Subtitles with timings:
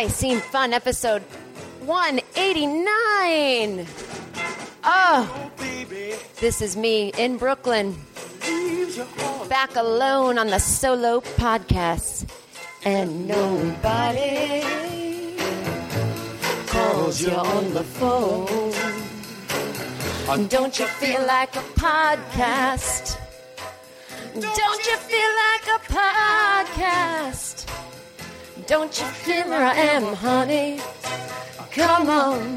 [0.00, 1.20] I Seem Fun, episode
[1.80, 3.86] 189.
[4.82, 5.50] Oh,
[6.40, 7.94] this is me in Brooklyn,
[9.50, 12.26] back alone on the solo podcast,
[12.82, 14.62] and nobody
[16.66, 18.72] calls you on the phone.
[20.30, 23.18] And Don't you feel like a podcast?
[24.32, 27.66] Don't you feel like a podcast?
[28.70, 30.78] Don't you feel where I am, honey?
[31.72, 32.56] Come on,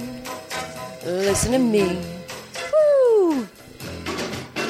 [1.03, 1.99] listen to me.
[2.71, 3.47] Woo!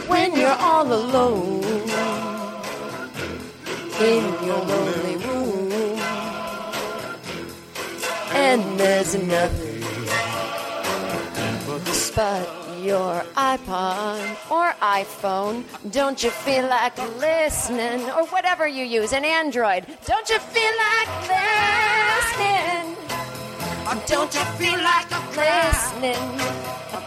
[0.08, 1.62] When you're all alone
[4.00, 6.00] in your lonely room,
[8.32, 9.84] and there's nothing
[11.68, 11.84] but
[12.84, 14.20] your iPod
[14.52, 15.64] or iPhone.
[15.92, 19.86] Don't you feel like listening, or whatever you use, an Android?
[20.06, 22.98] Don't you feel like listening?
[24.06, 26.40] Don't you feel like listening?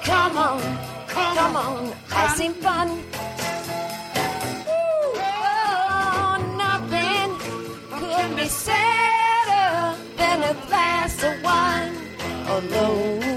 [0.03, 0.61] Come on,
[1.09, 2.89] come on, I seem fun.
[4.69, 7.29] Oh, nothing
[7.99, 11.95] could be sadder than a glass of wine
[12.49, 13.36] alone.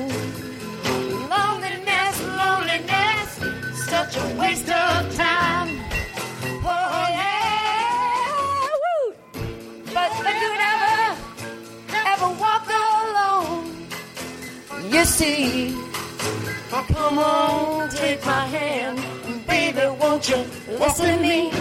[4.39, 5.69] Waste of time.
[6.63, 9.13] Oh yeah, woo!
[9.93, 13.65] But if you'd ever, walk alone,
[14.93, 15.75] you see.
[16.71, 18.97] Oh, come on, take my hand,
[19.47, 20.37] baby, won't you
[20.79, 21.51] listen to me?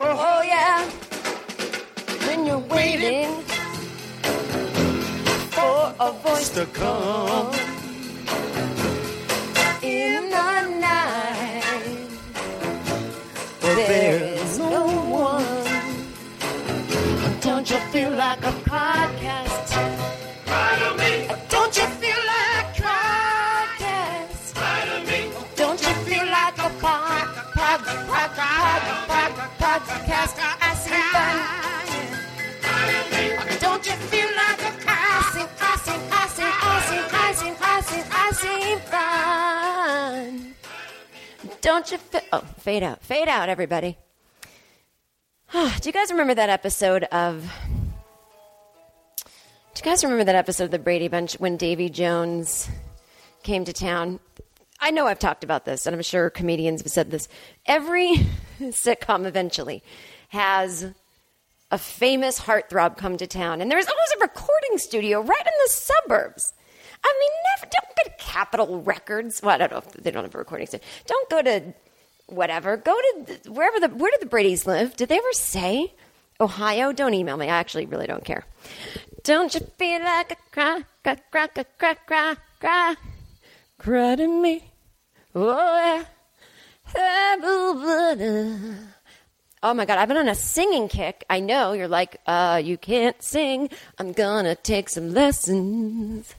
[0.00, 0.84] Oh, oh yeah,
[2.26, 3.30] when you're waiting
[5.56, 7.69] for a voice to come
[17.60, 19.68] Don't you feel like a podcast?
[21.50, 22.82] Don't you feel like a
[23.76, 24.54] podcast?
[25.56, 30.36] Don't you feel like a pod, pod, pod, pod, pod, podcast?
[30.40, 31.36] I see fun.
[33.60, 34.98] Don't you feel like a I
[35.34, 38.64] see, I see, I see, I see, I see, I see, I see
[41.44, 41.50] fun?
[41.60, 42.22] Don't you feel?
[42.32, 43.98] Oh, fade out, fade out, everybody.
[45.52, 47.42] Do you guys remember that episode of?
[49.74, 52.70] Do you guys remember that episode of the Brady Bunch when Davy Jones
[53.42, 54.20] came to town?
[54.78, 57.26] I know I've talked about this, and I'm sure comedians have said this.
[57.66, 58.14] Every
[58.60, 59.82] sitcom eventually
[60.28, 60.92] has
[61.72, 65.70] a famous heartthrob come to town, and there's always a recording studio right in the
[65.70, 66.54] suburbs.
[67.02, 69.42] I mean, never don't go to Capitol Records.
[69.42, 70.86] Well, I don't know if they don't have a recording studio.
[71.06, 71.74] Don't go to
[72.30, 72.76] whatever.
[72.76, 74.96] Go to the, wherever the where did the Brady's live?
[74.96, 75.92] Did they ever say
[76.40, 76.92] Ohio?
[76.92, 77.46] Don't email me.
[77.46, 78.44] I actually really don't care.
[79.22, 82.96] Don't you feel like a cry, cry, cry, cry, cry, cry, cry,
[83.78, 84.64] cry to me?
[85.34, 86.04] Oh yeah.
[89.62, 91.24] Oh my God, I've been on a singing kick.
[91.28, 93.68] I know you're like, uh, you can't sing.
[93.98, 96.34] I'm gonna take some lessons.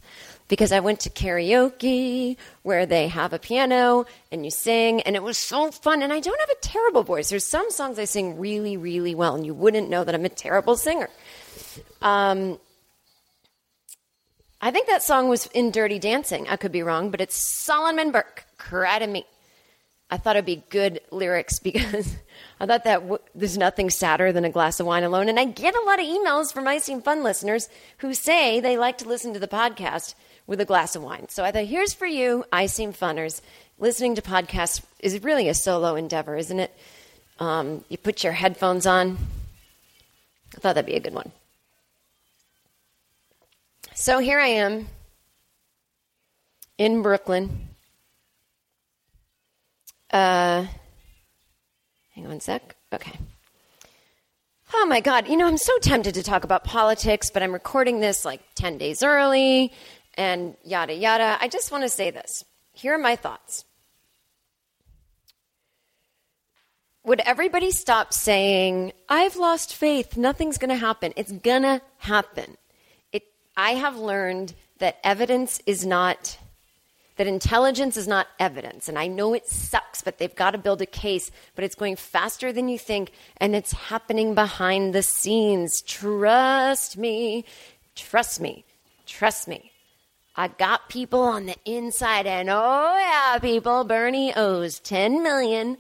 [0.52, 5.24] Because I went to karaoke where they have a piano and you sing, and it
[5.24, 6.04] was so fun.
[6.04, 7.30] And I don't have a terrible voice.
[7.30, 10.30] There's some songs I sing really, really well, and you wouldn't know that I'm a
[10.30, 11.10] terrible singer.
[12.02, 12.60] Um,
[14.60, 16.50] I think that song was in Dirty Dancing.
[16.50, 19.26] I could be wrong, but it's Solomon Burke, to Me.
[20.10, 22.18] I thought it'd be good lyrics because
[22.60, 25.30] I thought that w- there's nothing sadder than a glass of wine alone.
[25.30, 27.70] And I get a lot of emails from I Seem Fun listeners
[28.00, 30.14] who say they like to listen to the podcast
[30.52, 31.28] with a glass of wine.
[31.30, 33.40] So I thought, here's for you, I Seem Funners.
[33.80, 36.78] Listening to podcasts is really a solo endeavor, isn't it?
[37.40, 39.18] Um, you put your headphones on.
[40.54, 41.32] I thought that'd be a good one.
[43.94, 44.90] So here I am
[46.78, 47.70] in Brooklyn.
[50.12, 50.66] Uh,
[52.14, 52.76] hang on a sec.
[52.92, 53.18] Okay.
[54.74, 55.30] Oh my God.
[55.30, 58.78] You know, I'm so tempted to talk about politics, but I'm recording this like 10
[58.78, 59.72] days early
[60.22, 61.38] and yada yada.
[61.42, 62.46] I just want to say this.
[62.74, 63.66] Here are my thoughts.
[67.04, 71.14] Would everybody stop saying, I've lost faith, nothing's going to happen?
[71.16, 72.58] It's going to happen.
[73.12, 73.24] It,
[73.58, 76.38] I have learned that evidence is not
[77.18, 78.88] that intelligence is not evidence.
[78.88, 81.96] And I know it sucks, but they've got to build a case, but it's going
[81.96, 85.82] faster than you think, and it's happening behind the scenes.
[85.84, 87.46] Trust me.
[87.96, 88.66] Trust me.
[89.06, 89.71] Trust me.
[90.36, 95.78] I got people on the inside, and oh yeah, people, Bernie owes 10 million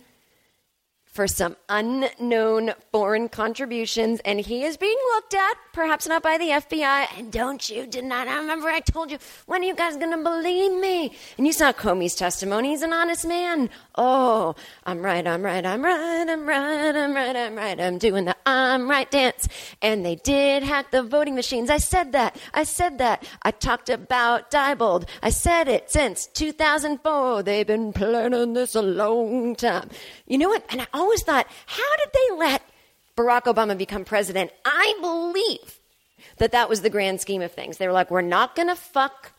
[1.12, 6.50] for some unknown foreign contributions, and he is being looked at, perhaps not by the
[6.50, 7.08] FBI.
[7.18, 8.26] And don't you deny.
[8.26, 11.14] I remember I told you, when are you guys going to believe me?
[11.38, 12.70] And you saw Comey's testimony.
[12.70, 13.70] He's an honest man.
[13.96, 14.56] Oh,
[14.86, 17.80] I'm right, I'm right, I'm right, I'm right, I'm right, I'm right.
[17.80, 19.50] I'm doing the I'm right dance.
[19.82, 21.70] And they did hack the voting machines.
[21.70, 22.38] I said that.
[22.54, 23.28] I said that.
[23.44, 25.10] I talked about Diebold.
[25.22, 27.44] I said it since 2004.
[27.44, 29.90] They've been planning this a long time.
[30.26, 30.66] You know what?
[30.70, 32.62] And I always thought, how did they let
[33.18, 34.52] Barack Obama become president?
[34.64, 35.80] I believe
[36.38, 37.78] that that was the grand scheme of things.
[37.78, 39.32] They were like, we're not going to fuck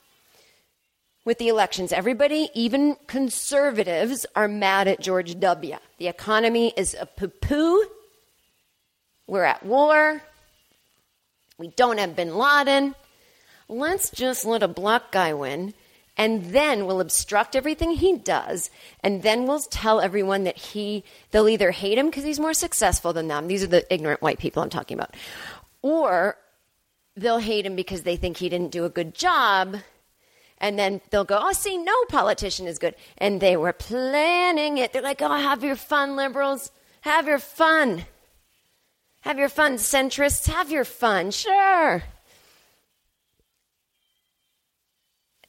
[1.24, 1.92] with the elections.
[1.92, 5.76] Everybody, even conservatives, are mad at George W.
[5.98, 7.84] The economy is a poo poo.
[9.26, 10.20] We're at war.
[11.58, 12.94] We don't have bin Laden.
[13.68, 15.74] Let's just let a black guy win,
[16.22, 18.70] and then we'll obstruct everything he does,
[19.00, 21.02] and then we'll tell everyone that he,
[21.32, 23.48] they'll either hate him because he's more successful than them.
[23.48, 25.16] These are the ignorant white people I'm talking about.
[25.82, 26.36] Or
[27.16, 29.78] they'll hate him because they think he didn't do a good job
[30.58, 32.94] and then they'll go, oh, see, no politician is good.
[33.18, 34.92] And they were planning it.
[34.92, 36.70] They're like, oh, have your fun, liberals.
[37.00, 38.04] Have your fun.
[39.22, 40.46] Have your fun, centrists.
[40.46, 41.32] Have your fun.
[41.32, 42.04] Sure.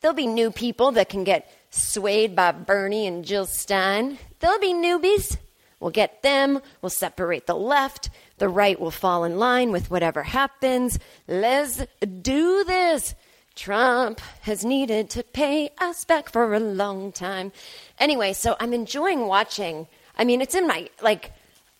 [0.03, 4.17] There'll be new people that can get swayed by Bernie and Jill Stein.
[4.41, 5.37] There'll be newbies.
[5.79, 6.59] We'll get them.
[6.81, 8.09] We'll separate the left.
[8.37, 10.99] The right will fall in line with whatever happens.
[11.25, 11.85] Let's
[12.21, 13.15] do this.
[13.55, 17.53] Trump has needed to pay us back for a long time.
[17.97, 19.87] Anyway, so I'm enjoying watching.
[20.17, 21.31] I mean, it's in my, like,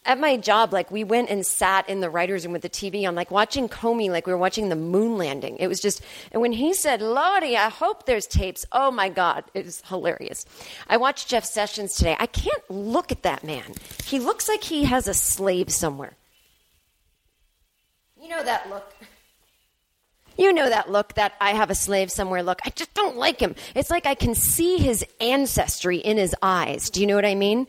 [0.04, 3.08] at my job, like, we went and sat in the writer's room with the TV
[3.08, 5.58] on, like, watching Comey, like, we were watching the moon landing.
[5.58, 9.44] It was just, and when he said, Lordy, I hope there's tapes, oh my God,
[9.54, 10.46] it was hilarious.
[10.88, 12.16] I watched Jeff Sessions today.
[12.20, 13.76] I can't look at that man.
[14.06, 16.14] He looks like he has a slave somewhere.
[18.20, 18.94] You know that look.
[20.36, 22.60] You know that look, that I have a slave somewhere look.
[22.66, 23.54] I just don't like him.
[23.76, 26.90] It's like I can see his ancestry in his eyes.
[26.90, 27.68] Do you know what I mean?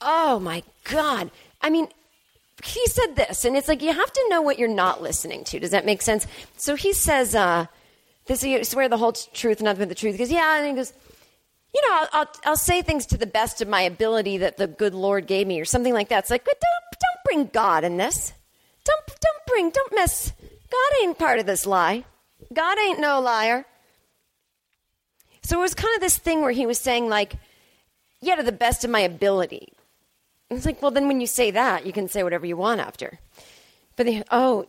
[0.00, 1.30] Oh my God.
[1.62, 1.88] I mean,
[2.62, 5.58] he said this, and it's like you have to know what you're not listening to.
[5.58, 6.26] Does that make sense?
[6.56, 7.66] So he says, uh,
[8.26, 10.14] this I swear the whole truth, nothing but the truth.
[10.14, 10.92] He goes, yeah, and he goes,
[11.74, 14.66] you know, I'll, I'll, I'll say things to the best of my ability that the
[14.66, 16.24] good Lord gave me, or something like that.
[16.24, 18.32] It's like, but don't, don't bring God in this.
[18.84, 20.32] Don't, don't bring, don't mess.
[20.70, 22.04] God ain't part of this lie.
[22.52, 23.64] God ain't no liar.
[25.42, 27.34] So it was kind of this thing where he was saying, like,
[28.20, 29.72] yeah, to the best of my ability.
[30.50, 33.20] It's like, well, then when you say that, you can say whatever you want after.
[33.96, 34.66] But the, oh,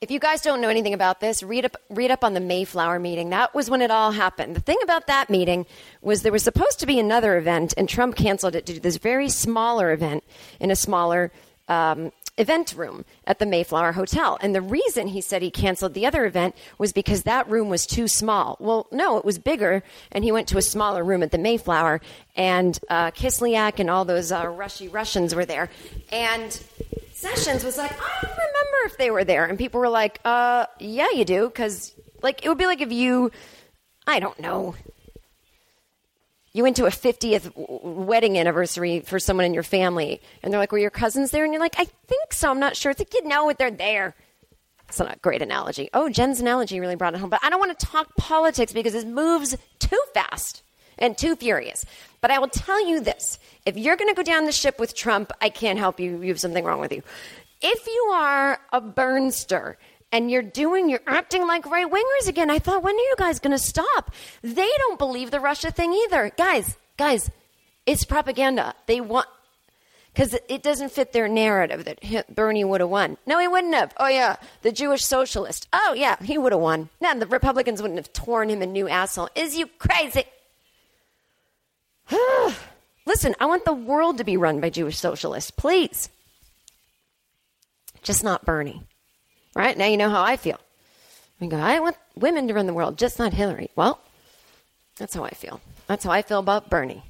[0.00, 2.98] if you guys don't know anything about this, read up, read up on the Mayflower
[2.98, 3.30] meeting.
[3.30, 4.56] That was when it all happened.
[4.56, 5.66] The thing about that meeting
[6.00, 8.96] was there was supposed to be another event, and Trump canceled it to do this
[8.96, 10.24] very smaller event
[10.58, 11.32] in a smaller
[11.68, 14.38] um, event room at the Mayflower Hotel.
[14.40, 17.86] And the reason he said he canceled the other event was because that room was
[17.86, 18.56] too small.
[18.58, 22.00] Well, no, it was bigger, and he went to a smaller room at the Mayflower,
[22.34, 25.70] and uh, Kislyak and all those uh, Rushy Russians were there.
[26.10, 26.50] And
[27.12, 29.44] Sessions was like, I don't remember if they were there.
[29.44, 31.48] And people were like, uh, yeah, you do.
[31.48, 31.92] Because,
[32.22, 33.30] like, it would be like if you,
[34.06, 34.74] I don't know,
[36.52, 40.72] you went to a 50th wedding anniversary for someone in your family, and they're like,
[40.72, 41.44] Were your cousins there?
[41.44, 42.50] And you're like, I think so.
[42.50, 42.90] I'm not sure.
[42.90, 44.14] It's like, you know, what they're there.
[44.88, 45.88] It's not a great analogy.
[45.94, 47.30] Oh, Jen's analogy really brought it home.
[47.30, 50.62] But I don't want to talk politics because it moves too fast
[50.98, 51.84] and too furious.
[52.20, 54.96] But I will tell you this if you're going to go down the ship with
[54.96, 56.20] Trump, I can't help you.
[56.20, 57.02] You have something wrong with you.
[57.62, 59.76] If you are a Burnster
[60.12, 62.50] and you're doing, you're acting like right wingers again.
[62.50, 64.12] I thought, when are you guys going to stop?
[64.42, 66.32] They don't believe the Russia thing either.
[66.36, 67.30] Guys, guys,
[67.86, 68.74] it's propaganda.
[68.86, 69.28] They want,
[70.12, 73.16] because it doesn't fit their narrative that Bernie would have won.
[73.26, 73.94] No, he wouldn't have.
[73.98, 75.68] Oh, yeah, the Jewish socialist.
[75.72, 76.88] Oh, yeah, he would have won.
[77.00, 79.28] No, the Republicans wouldn't have torn him a new asshole.
[79.34, 80.24] Is you crazy?
[83.06, 86.08] Listen, I want the world to be run by Jewish socialists, please.
[88.02, 88.82] Just not Bernie.
[89.54, 89.76] Right?
[89.76, 90.58] Now you know how I feel.
[91.40, 93.70] We go, I want women to run the world, just not Hillary.
[93.74, 94.00] Well,
[94.98, 95.60] that's how I feel.
[95.86, 97.02] That's how I feel about Bernie.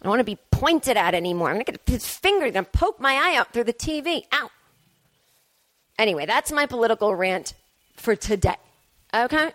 [0.00, 1.48] I don't want to be pointed at anymore.
[1.48, 4.24] I'm going to get his finger, going to poke my eye out through the TV.
[4.32, 4.50] Ow.
[5.98, 7.54] Anyway, that's my political rant
[7.96, 8.56] for today.
[9.14, 9.52] Okay?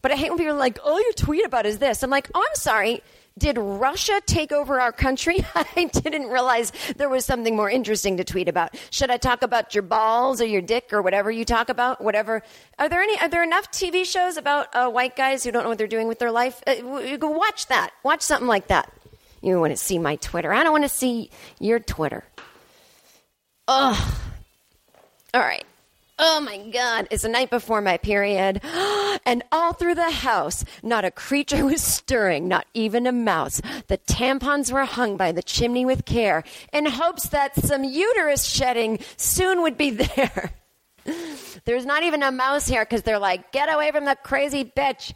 [0.00, 2.02] But I hate when people are like, all you tweet about is this.
[2.02, 3.02] I'm like, oh, I'm sorry.
[3.36, 5.44] Did Russia take over our country?
[5.54, 8.76] I didn't realize there was something more interesting to tweet about.
[8.90, 12.00] Should I talk about your balls or your dick or whatever you talk about?
[12.00, 12.42] Whatever.
[12.78, 13.18] Are there any?
[13.18, 16.06] Are there enough TV shows about uh, white guys who don't know what they're doing
[16.06, 16.62] with their life?
[16.64, 17.90] Uh, go watch that.
[18.04, 18.92] Watch something like that.
[19.42, 20.52] You want to see my Twitter?
[20.52, 22.22] I don't want to see your Twitter.
[23.66, 24.14] Ugh.
[25.34, 25.64] All right.
[26.18, 28.60] Oh my God, it's the night before my period.
[29.26, 33.62] And all through the house, not a creature was stirring, not even a mouse.
[33.86, 36.42] The tampons were hung by the chimney with care
[36.72, 40.52] in hopes that some uterus shedding soon would be there.
[41.64, 45.14] There's not even a mouse here because they're like, get away from the crazy bitch.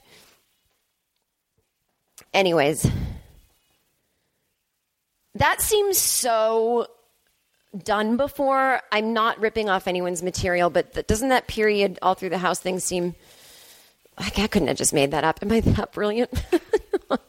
[2.33, 2.89] Anyways,
[5.35, 6.87] that seems so
[7.85, 8.81] done before.
[8.93, 12.59] I'm not ripping off anyone's material, but th- doesn't that period all through the house
[12.59, 13.15] thing seem
[14.19, 15.39] like I couldn't have just made that up?
[15.43, 16.31] Am I that brilliant?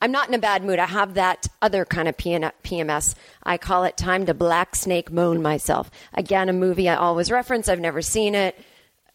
[0.00, 0.78] I'm not in a bad mood.
[0.78, 3.14] I have that other kind of PMS.
[3.42, 5.90] I call it time to black snake moan myself.
[6.12, 7.68] Again, a movie I always reference.
[7.68, 8.58] I've never seen it.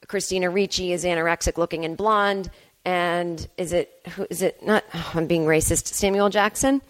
[0.08, 2.50] Christina Ricci is anorexic looking and blonde.
[2.86, 6.82] And is it, who, is it not, oh, I'm being racist, Samuel Jackson?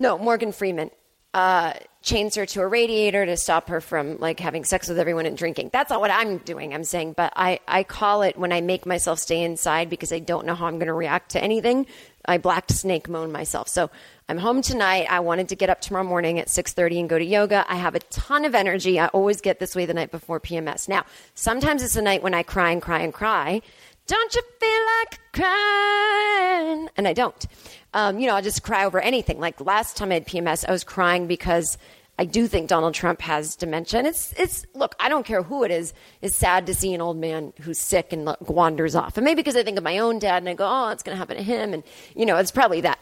[0.00, 0.90] No, Morgan Freeman
[1.34, 5.26] uh, chains her to a radiator to stop her from like having sex with everyone
[5.26, 5.70] and drinking.
[5.72, 6.74] That's not what I'm doing.
[6.74, 10.18] I'm saying, but I, I call it when I make myself stay inside because I
[10.18, 11.86] don't know how I'm going to react to anything.
[12.24, 13.68] I black snake moan myself.
[13.68, 13.90] So
[14.28, 15.06] I'm home tonight.
[15.10, 17.64] I wanted to get up tomorrow morning at 6:30 and go to yoga.
[17.68, 18.98] I have a ton of energy.
[18.98, 20.88] I always get this way the night before PMS.
[20.88, 21.04] Now,
[21.34, 23.62] sometimes it's a night when I cry and cry and cry.
[24.10, 26.88] Don't you feel like crying?
[26.96, 27.46] And I don't
[27.94, 29.40] um, you know, I'll just cry over anything.
[29.40, 31.76] Like last time I had PMS, I was crying because
[32.18, 33.98] I do think Donald Trump has dementia.
[33.98, 35.92] And it's, it's, look, I don't care who it is.
[36.20, 39.16] It's sad to see an old man who's sick and wanders off.
[39.16, 41.14] And maybe because I think of my own dad and I go, oh, it's going
[41.14, 41.72] to happen to him.
[41.72, 41.82] And,
[42.14, 42.98] you know, it's probably that.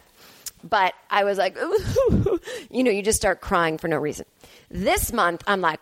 [0.64, 1.56] But I was like,
[2.70, 4.26] you know, you just start crying for no reason.
[4.70, 5.80] This month, I'm like,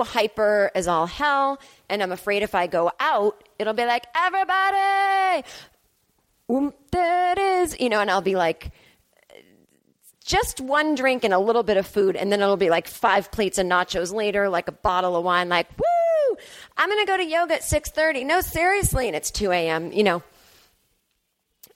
[0.00, 1.60] hyper as all hell.
[1.88, 5.44] And I'm afraid if I go out, it'll be like, everybody,
[6.48, 8.72] um, there it is, you know, and I'll be like,
[10.24, 13.32] just one drink and a little bit of food, and then it'll be like five
[13.32, 16.36] plates of nachos later, like a bottle of wine, like, woo,
[16.76, 18.24] I'm gonna go to yoga at 6:30.
[18.24, 20.22] No, seriously, and it's 2 a.m., you know.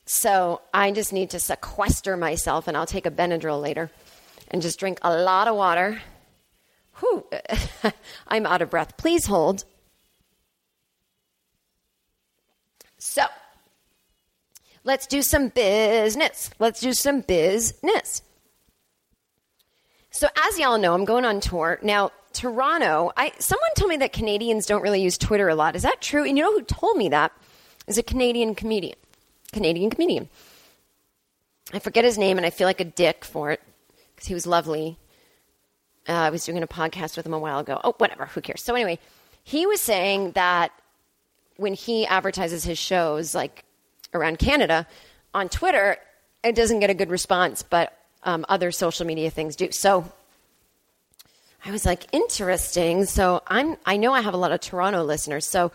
[0.06, 3.90] So I just need to sequester myself, and I'll take a Benadryl later
[4.48, 6.00] and just drink a lot of water.
[7.00, 7.26] Whew,
[8.28, 8.96] I'm out of breath.
[8.96, 9.64] Please hold.
[12.98, 13.24] So,
[14.84, 16.50] Let's do some business.
[16.58, 18.20] Let's do some business.
[20.10, 21.78] So, as y'all know, I'm going on tour.
[21.82, 25.74] Now, Toronto, I, someone told me that Canadians don't really use Twitter a lot.
[25.74, 26.24] Is that true?
[26.24, 27.32] And you know who told me that?
[27.86, 28.96] Is a Canadian comedian.
[29.52, 30.28] Canadian comedian.
[31.72, 33.62] I forget his name and I feel like a dick for it
[34.14, 34.98] because he was lovely.
[36.08, 37.80] Uh, I was doing a podcast with him a while ago.
[37.82, 38.26] Oh, whatever.
[38.26, 38.62] Who cares?
[38.62, 38.98] So, anyway,
[39.42, 40.72] he was saying that
[41.56, 43.64] when he advertises his shows, like
[44.12, 44.86] around Canada
[45.32, 45.96] on Twitter,
[46.42, 49.70] it doesn't get a good response, but um, other social media things do.
[49.72, 50.10] So
[51.64, 53.04] I was like, interesting.
[53.06, 55.46] So I'm, I know I have a lot of Toronto listeners.
[55.46, 55.72] So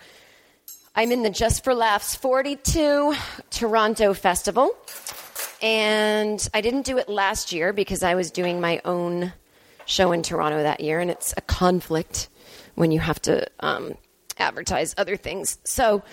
[0.96, 3.16] I'm in the Just for Laughs 42
[3.50, 4.76] Toronto Festival.
[5.62, 9.34] And I didn't do it last year because I was doing my own
[9.90, 11.00] show in Toronto that year.
[11.00, 12.30] And it's a conflict
[12.76, 13.96] when you have to um,
[14.38, 15.58] advertise other things.
[15.66, 16.04] So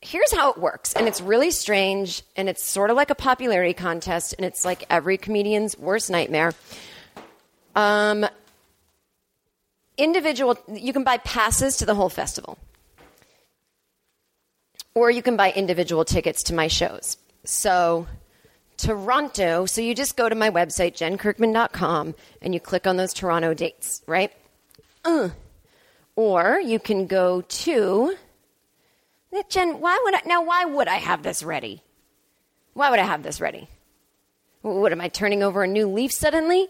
[0.00, 0.92] here's how it works.
[0.92, 2.22] And it's really strange.
[2.36, 4.34] And it's sort of like a popularity contest.
[4.36, 6.52] And it's like every comedian's worst nightmare.
[7.74, 8.26] Um,
[9.96, 12.58] individual, you can buy passes to the whole festival,
[14.94, 17.16] or you can buy individual tickets to my shows.
[17.44, 18.06] So,
[18.78, 23.52] Toronto, so you just go to my website, jenkirkman.com, and you click on those Toronto
[23.52, 24.32] dates, right?
[25.04, 25.30] Uh.
[26.14, 28.16] Or you can go to.
[29.50, 30.22] Jen, why would I.
[30.26, 31.82] Now, why would I have this ready?
[32.74, 33.68] Why would I have this ready?
[34.62, 36.68] What am I turning over a new leaf suddenly?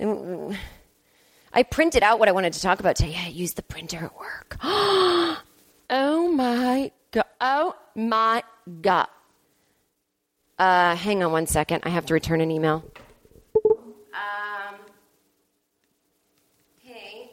[0.00, 3.12] I printed out what I wanted to talk about today.
[3.12, 4.56] Yeah, I used the printer at work.
[4.62, 7.24] oh my god!
[7.40, 8.44] Oh my
[8.80, 9.08] god!
[10.58, 11.82] Uh, hang on one second.
[11.84, 12.84] I have to return an email.
[14.12, 14.74] Um,
[16.82, 17.30] hey.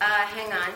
[0.00, 0.72] Uh, hang on.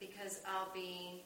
[0.00, 1.22] Because I'll be.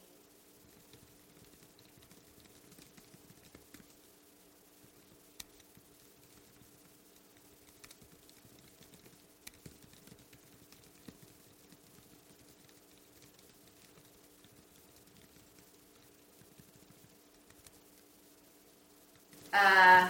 [19.53, 20.07] Uh,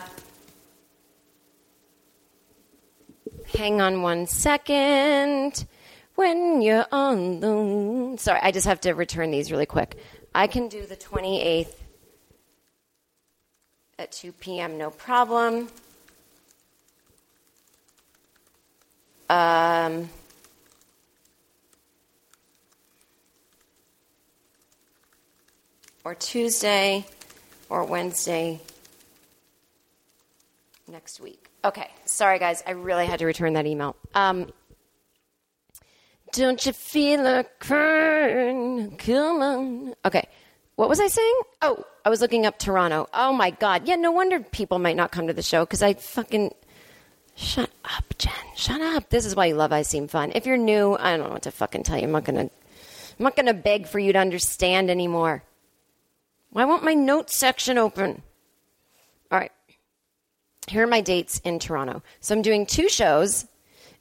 [3.56, 5.66] hang on one second.
[6.18, 8.18] When you're on the.
[8.18, 10.00] Sorry, I just have to return these really quick.
[10.34, 11.76] I can do the 28th
[14.00, 15.70] at 2 p.m., no problem.
[19.30, 20.10] Um,
[26.04, 27.06] or Tuesday
[27.70, 28.60] or Wednesday
[30.88, 31.52] next week.
[31.64, 33.96] Okay, sorry guys, I really had to return that email.
[34.16, 34.52] Um,
[36.32, 38.98] don't you feel a crying?
[38.98, 39.94] Come on.
[40.06, 40.28] Okay,
[40.76, 41.42] what was I saying?
[41.62, 43.08] Oh, I was looking up Toronto.
[43.14, 43.88] Oh my God.
[43.88, 46.54] Yeah, no wonder people might not come to the show because I fucking.
[47.36, 48.34] Shut up, Jen.
[48.56, 49.10] Shut up.
[49.10, 50.32] This is why you love I Seem Fun.
[50.34, 52.06] If you're new, I don't know what to fucking tell you.
[52.06, 52.42] I'm not gonna.
[53.20, 55.44] I'm not gonna beg for you to understand anymore.
[56.52, 58.22] Why won't my notes section open?
[59.32, 59.52] All right
[60.68, 62.04] here are my dates in Toronto.
[62.20, 63.48] So I'm doing two shows,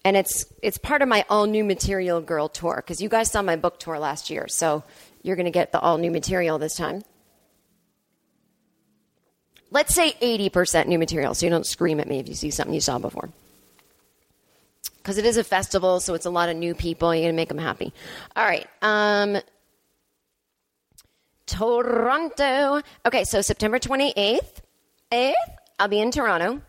[0.07, 3.42] and it's it's part of my all new material girl tour because you guys saw
[3.42, 4.85] my book tour last year, so
[5.23, 7.03] you're going to get the all new material this time.
[9.73, 12.73] Let's say 80% new material, so you don't scream at me if you see something
[12.73, 13.31] you saw before.
[14.99, 17.12] Because it is a festival, so it's a lot of new people.
[17.12, 17.92] You're going to make them happy.
[18.37, 18.66] All right.
[18.83, 19.38] Um,
[21.47, 22.81] Toronto.
[23.05, 24.61] Okay, so September 28th.
[25.11, 25.35] 8th,
[25.81, 26.62] I'll be in Toronto.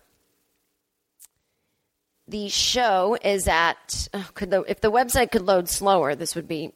[2.28, 4.10] The show is at.
[4.14, 6.74] Oh, could the if the website could load slower, this would be.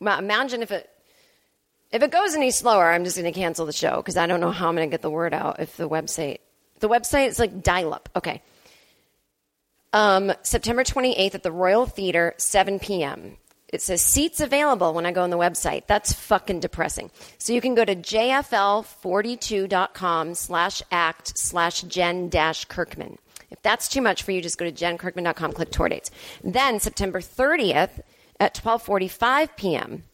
[0.00, 0.88] Imagine if it
[1.90, 4.40] if it goes any slower, I'm just going to cancel the show because I don't
[4.40, 6.38] know how I'm going to get the word out if the website
[6.80, 8.08] the website is like dial up.
[8.14, 8.42] Okay.
[9.92, 13.38] Um, September 28th at the Royal Theater, 7 p.m.
[13.68, 15.86] It says seats available when I go on the website.
[15.86, 17.10] That's fucking depressing.
[17.38, 23.18] So you can go to jfl42.com slash act slash jen dash Kirkman.
[23.50, 26.10] If that's too much for you, just go to jenkirkman.com, click tour dates.
[26.44, 28.00] Then September 30th
[28.40, 30.04] at 1245 p.m.,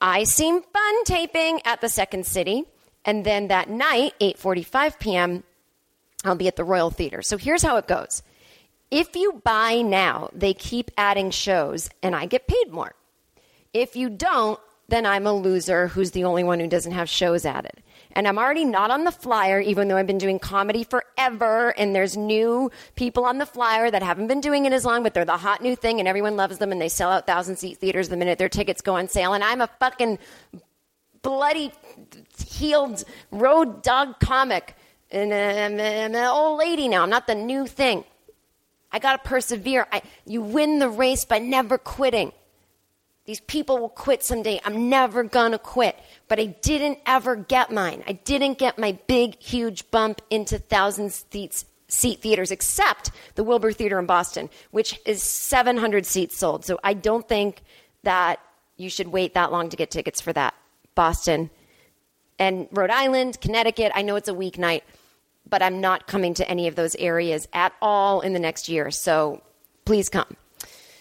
[0.00, 2.64] I Seem Fun taping at the Second City.
[3.04, 5.44] And then that night, 8:45 p.m.,
[6.24, 7.22] I'll be at the Royal Theater.
[7.22, 8.22] So here's how it goes.
[8.90, 12.94] If you buy now, they keep adding shows and I get paid more.
[13.72, 17.44] If you don't, then I'm a loser who's the only one who doesn't have shows
[17.44, 17.82] added.
[18.18, 21.72] And I'm already not on the flyer, even though I've been doing comedy forever.
[21.78, 25.14] And there's new people on the flyer that haven't been doing it as long, but
[25.14, 27.78] they're the hot new thing and everyone loves them and they sell out thousand seat
[27.78, 29.34] theaters the minute their tickets go on sale.
[29.34, 30.18] And I'm a fucking
[31.22, 31.70] bloody
[32.44, 34.74] healed road dog comic.
[35.12, 37.04] And I'm, I'm an old lady now.
[37.04, 38.02] I'm not the new thing.
[38.90, 39.86] I got to persevere.
[39.92, 42.32] I, you win the race by never quitting.
[43.26, 44.58] These people will quit someday.
[44.64, 45.96] I'm never gonna quit.
[46.28, 48.04] But I didn't ever get mine.
[48.06, 53.72] I didn't get my big, huge bump into thousands seats seat theaters, except the Wilbur
[53.72, 56.64] Theater in Boston, which is 700 seats sold.
[56.64, 57.62] So I don't think
[58.02, 58.40] that
[58.76, 60.54] you should wait that long to get tickets for that.
[60.94, 61.50] Boston
[62.38, 63.92] and Rhode Island, Connecticut.
[63.94, 64.82] I know it's a weeknight,
[65.48, 68.90] but I'm not coming to any of those areas at all in the next year.
[68.90, 69.42] So
[69.84, 70.36] please come.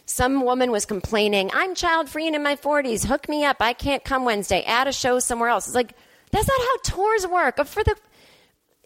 [0.09, 3.05] Some woman was complaining, I'm child free and in my 40s.
[3.05, 3.57] Hook me up.
[3.59, 4.63] I can't come Wednesday.
[4.63, 5.67] Add a show somewhere else.
[5.67, 5.93] It's like,
[6.31, 7.63] that's not how tours work.
[7.65, 7.95] For the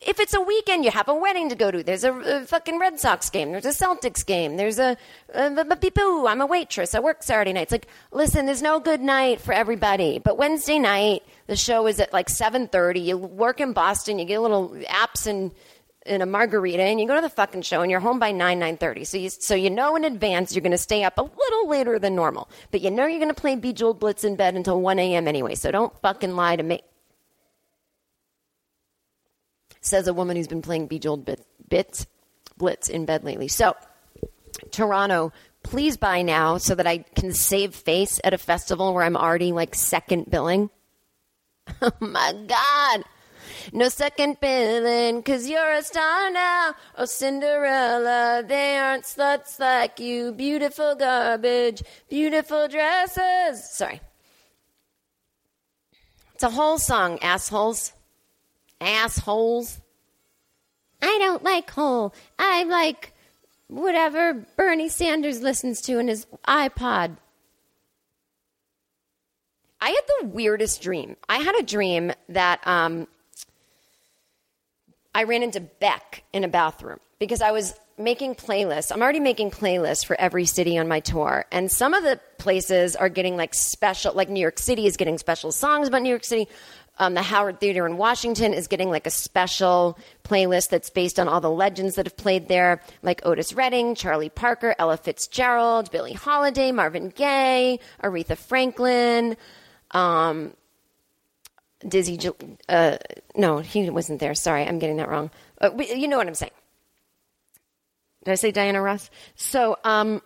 [0.01, 1.84] if it's a weekend, you have a wedding to go to.
[1.84, 3.51] There's a, a fucking Red Sox game.
[3.51, 4.57] There's a Celtics game.
[4.57, 4.97] There's a,
[5.34, 6.95] a, a, a I'm a waitress.
[6.95, 7.71] I work Saturday nights.
[7.71, 10.17] Like, listen, there's no good night for everybody.
[10.17, 13.05] But Wednesday night, the show is at like 7:30.
[13.05, 14.17] You work in Boston.
[14.17, 15.51] You get a little apps and
[16.06, 18.60] in a margarita, and you go to the fucking show, and you're home by nine
[18.60, 19.04] nine thirty.
[19.04, 22.00] So you so you know in advance you're going to stay up a little later
[22.00, 25.00] than normal, but you know you're going to play Bejeweled Blitz in bed until one
[25.00, 25.28] a.m.
[25.28, 25.56] anyway.
[25.56, 26.82] So don't fucking lie to me
[29.82, 31.26] says a woman who's been playing Bejeweled
[31.68, 32.06] Bit,
[32.58, 33.48] Blitz in bed lately.
[33.48, 33.76] So,
[34.72, 35.34] Toronto,
[35.64, 39.52] please buy now so that I can save face at a festival where I'm already
[39.52, 40.70] like second billing.
[41.82, 43.04] Oh my God.
[43.74, 46.74] No second billing, cause you're a star now.
[46.97, 50.32] Oh, Cinderella, they aren't sluts like you.
[50.32, 53.69] Beautiful garbage, beautiful dresses.
[53.71, 54.02] Sorry.
[56.34, 57.93] It's a whole song, assholes
[58.82, 59.80] assholes.
[61.02, 62.13] I don't like Hole.
[62.38, 63.13] I like
[63.67, 67.17] whatever Bernie Sanders listens to in his iPod.
[69.80, 71.15] I had the weirdest dream.
[71.30, 73.08] I had a dream that um,
[75.13, 78.91] I ran into Beck in a bathroom because I was making playlists.
[78.91, 81.45] I'm already making playlists for every city on my tour.
[81.52, 85.17] And some of the places are getting like special, like New York City is getting
[85.17, 86.47] special songs about New York City.
[86.97, 91.28] Um, the Howard Theater in Washington is getting like a special playlist that's based on
[91.28, 96.13] all the legends that have played there, like Otis Redding, Charlie Parker, Ella Fitzgerald, Billie
[96.13, 99.38] Holiday, Marvin Gaye, Aretha Franklin,
[99.91, 100.54] um,
[101.88, 102.20] Dizzy.
[102.67, 102.98] Uh,
[103.36, 104.34] no, he wasn't there.
[104.36, 105.32] Sorry, I'm getting that wrong.
[105.60, 106.52] Uh, you know what I'm saying.
[108.24, 109.10] Did I say Diana Ross?
[109.36, 110.22] So, um,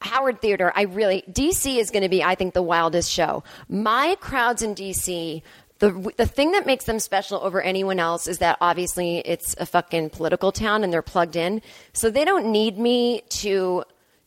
[0.00, 3.42] Howard Theater, I really, DC is going to be, I think, the wildest show.
[3.68, 5.42] My crowds in DC,
[5.78, 9.64] the, the thing that makes them special over anyone else is that obviously it's a
[9.64, 11.62] fucking political town and they're plugged in.
[11.94, 13.84] So they don't need me to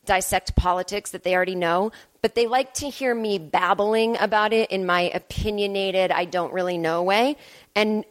[0.08, 1.92] dissect politics that they already know,
[2.22, 6.78] but they like to hear me babbling about it in my opinionated, I don't really
[6.78, 7.38] know way.
[7.76, 8.04] And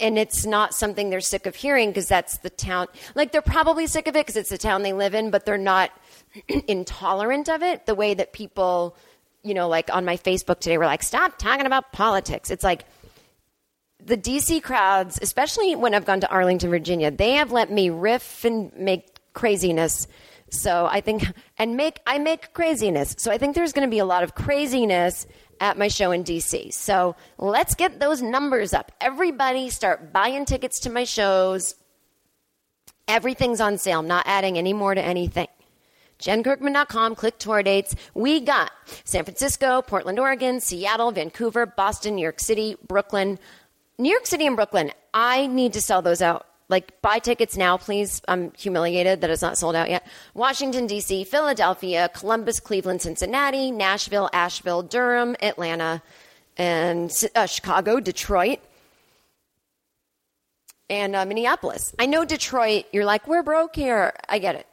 [0.00, 2.86] and it's not something they're sick of hearing because that's the town.
[3.16, 5.58] Like they're probably sick of it because it's the town they live in, but they're
[5.58, 5.90] not
[6.68, 8.96] intolerant of it the way that people,
[9.42, 12.52] you know, like on my Facebook today were like, stop talking about politics.
[12.52, 12.84] It's like
[14.04, 18.44] the DC crowds, especially when I've gone to Arlington, Virginia, they have let me riff
[18.44, 20.06] and make craziness.
[20.50, 21.24] So I think,
[21.58, 23.14] and make, I make craziness.
[23.18, 25.26] So I think there's going to be a lot of craziness
[25.60, 26.72] at my show in DC.
[26.72, 28.92] So let's get those numbers up.
[29.00, 31.74] Everybody start buying tickets to my shows.
[33.06, 34.00] Everything's on sale.
[34.00, 35.48] I'm not adding any more to anything
[36.18, 37.94] jenkirkman.com, click tour dates.
[38.14, 38.72] We got
[39.04, 43.38] San Francisco, Portland, Oregon, Seattle, Vancouver, Boston, New York City, Brooklyn.
[43.98, 46.46] New York City and Brooklyn, I need to sell those out.
[46.68, 48.20] Like, buy tickets now, please.
[48.28, 50.06] I'm humiliated that it's not sold out yet.
[50.34, 56.02] Washington, D.C., Philadelphia, Columbus, Cleveland, Cincinnati, Nashville, Asheville, Durham, Atlanta,
[56.58, 58.58] and uh, Chicago, Detroit,
[60.90, 61.94] and uh, Minneapolis.
[61.98, 64.12] I know Detroit, you're like, we're broke here.
[64.28, 64.66] I get it.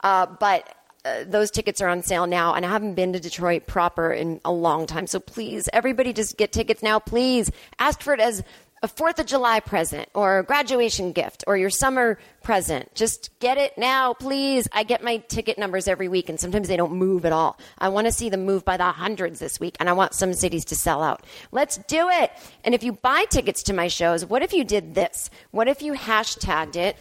[0.00, 3.66] Uh, but uh, those tickets are on sale now, and I haven't been to Detroit
[3.66, 5.06] proper in a long time.
[5.06, 6.98] So please, everybody, just get tickets now.
[6.98, 8.42] Please ask for it as
[8.82, 12.92] a Fourth of July present or a graduation gift or your summer present.
[12.94, 14.66] Just get it now, please.
[14.72, 17.58] I get my ticket numbers every week, and sometimes they don't move at all.
[17.78, 20.34] I want to see them move by the hundreds this week, and I want some
[20.34, 21.24] cities to sell out.
[21.52, 22.32] Let's do it.
[22.64, 25.30] And if you buy tickets to my shows, what if you did this?
[25.52, 26.96] What if you hashtagged it?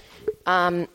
[0.46, 0.88] Um,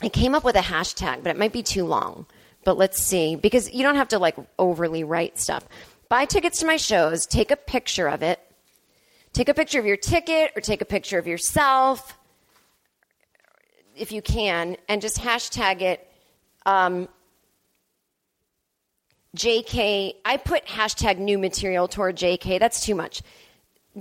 [0.00, 2.26] I came up with a hashtag, but it might be too long.
[2.62, 5.66] But let's see, because you don't have to like overly write stuff.
[6.08, 8.40] Buy tickets to my shows, take a picture of it,
[9.38, 12.18] take a picture of your ticket or take a picture of yourself
[13.94, 16.08] if you can, and just hashtag it
[16.66, 17.08] um,
[19.36, 20.14] JK.
[20.24, 22.58] I put hashtag new material tour JK.
[22.58, 23.22] That's too much.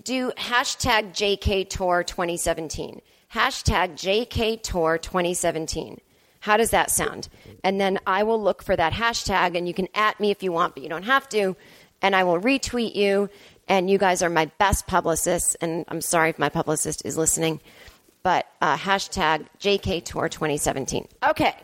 [0.04, 3.02] Do hashtag JK tour 2017
[3.34, 6.00] hashtag JK Tour 2017.
[6.40, 7.28] How does that sound?
[7.64, 10.52] And then I will look for that hashtag, and you can at me if you
[10.52, 11.56] want, but you don't have to.
[12.02, 13.30] And I will retweet you.
[13.68, 15.56] And you guys are my best publicists.
[15.56, 17.60] And I'm sorry if my publicist is listening,
[18.24, 21.08] but uh, hashtag JK Tour 2017.
[21.28, 21.56] Okay.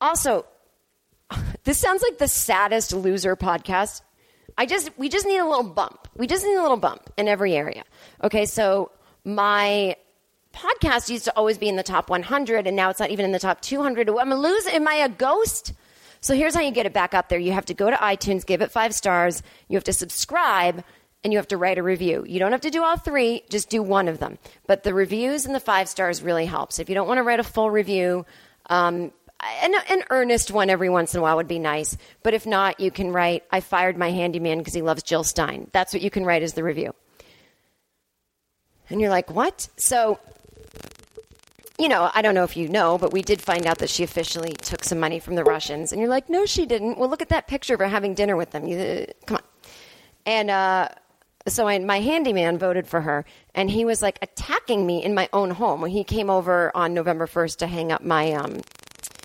[0.00, 0.44] Also,
[1.64, 4.02] this sounds like the saddest loser podcast.
[4.58, 6.08] I just we just need a little bump.
[6.16, 7.84] We just need a little bump in every area.
[8.22, 8.90] Okay, so
[9.24, 9.96] my
[10.54, 13.32] podcast used to always be in the top 100 and now it's not even in
[13.32, 14.08] the top 200.
[14.08, 14.70] I'm a loser.
[14.70, 15.74] Am I a ghost?
[16.26, 17.38] So here's how you get it back up there.
[17.38, 20.82] You have to go to iTunes, give it 5 stars, you have to subscribe
[21.22, 22.24] and you have to write a review.
[22.26, 24.36] You don't have to do all three, just do one of them.
[24.66, 26.80] But the reviews and the 5 stars really helps.
[26.80, 28.26] If you don't want to write a full review,
[28.68, 29.12] um,
[29.62, 31.96] an, an, earnest one every once in a while would be nice.
[32.24, 35.70] But if not, you can write, I fired my handyman because he loves Jill Stein.
[35.70, 36.92] That's what you can write as the review.
[38.90, 39.68] And you're like, what?
[39.76, 40.18] So,
[41.78, 44.02] you know, I don't know if you know, but we did find out that she
[44.02, 45.92] officially took some money from the Russians.
[45.92, 46.98] And you're like, no, she didn't.
[46.98, 48.66] Well, look at that picture of her having dinner with them.
[48.66, 49.42] You, uh, come on.
[50.24, 50.88] And uh,
[51.46, 55.28] so I, my handyman voted for her, and he was like attacking me in my
[55.32, 58.60] own home when he came over on November 1st to hang up my um,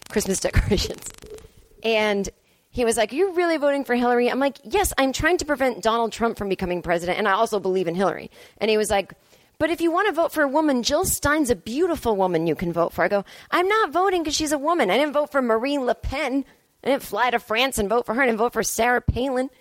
[0.09, 1.09] Christmas decorations.
[1.83, 2.29] And
[2.69, 4.29] he was like, You're you really voting for Hillary?
[4.29, 7.59] I'm like, Yes, I'm trying to prevent Donald Trump from becoming president, and I also
[7.59, 8.29] believe in Hillary.
[8.57, 9.13] And he was like,
[9.61, 12.55] But if you want to vote for a woman, Jill Stein's a beautiful woman you
[12.55, 13.03] can vote for.
[13.03, 14.89] I go, I'm not voting because she's a woman.
[14.89, 16.43] I didn't vote for Marine Le Pen.
[16.83, 18.23] I didn't fly to France and vote for her.
[18.23, 19.51] I didn't vote for Sarah Palin.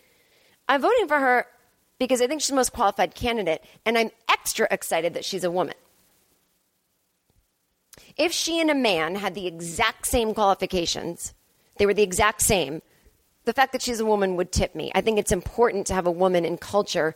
[0.67, 1.45] I'm voting for her
[1.99, 5.51] because I think she's the most qualified candidate, and I'm extra excited that she's a
[5.51, 5.75] woman.
[8.17, 11.35] If she and a man had the exact same qualifications,
[11.77, 12.81] they were the exact same,
[13.45, 14.91] the fact that she's a woman would tip me.
[14.95, 17.15] I think it's important to have a woman in culture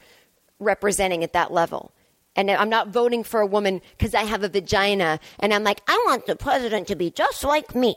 [0.58, 1.90] representing at that level.
[2.36, 5.82] And I'm not voting for a woman because I have a vagina and I'm like,
[5.86, 7.96] I want the president to be just like me.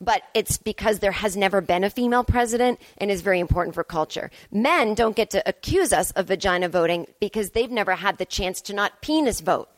[0.00, 3.84] But it's because there has never been a female president and is very important for
[3.84, 4.30] culture.
[4.50, 8.60] Men don't get to accuse us of vagina voting because they've never had the chance
[8.62, 9.68] to not penis vote.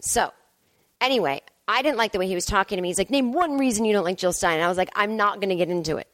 [0.00, 0.32] So,
[1.00, 2.88] anyway, I didn't like the way he was talking to me.
[2.88, 4.54] He's like, Name one reason you don't like Jill Stein.
[4.54, 6.08] And I was like, I'm not going to get into it.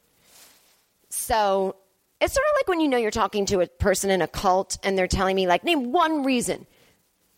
[1.09, 1.77] So
[2.21, 4.79] it's sort of like when you know you're talking to a person in a cult
[4.83, 6.67] and they're telling me, like, name one reason.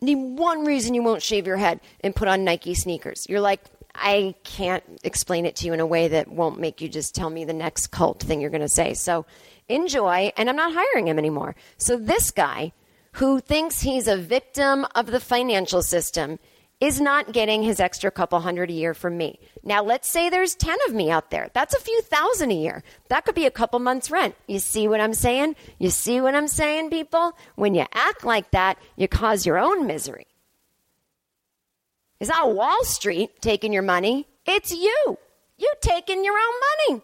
[0.00, 3.26] Name one reason you won't shave your head and put on Nike sneakers.
[3.28, 3.60] You're like,
[3.94, 7.28] I can't explain it to you in a way that won't make you just tell
[7.28, 8.94] me the next cult thing you're going to say.
[8.94, 9.26] So
[9.68, 11.56] enjoy, and I'm not hiring him anymore.
[11.76, 12.72] So this guy
[13.12, 16.38] who thinks he's a victim of the financial system
[16.80, 19.38] is not getting his extra couple hundred a year from me.
[19.62, 21.50] Now, let's say there's 10 of me out there.
[21.52, 22.82] That's a few thousand a year.
[23.08, 24.34] That could be a couple months' rent.
[24.46, 25.56] You see what I'm saying?
[25.78, 27.36] You see what I'm saying, people?
[27.56, 30.26] When you act like that, you cause your own misery.
[32.18, 35.18] It's not Wall Street taking your money, it's you.
[35.58, 37.02] You taking your own money.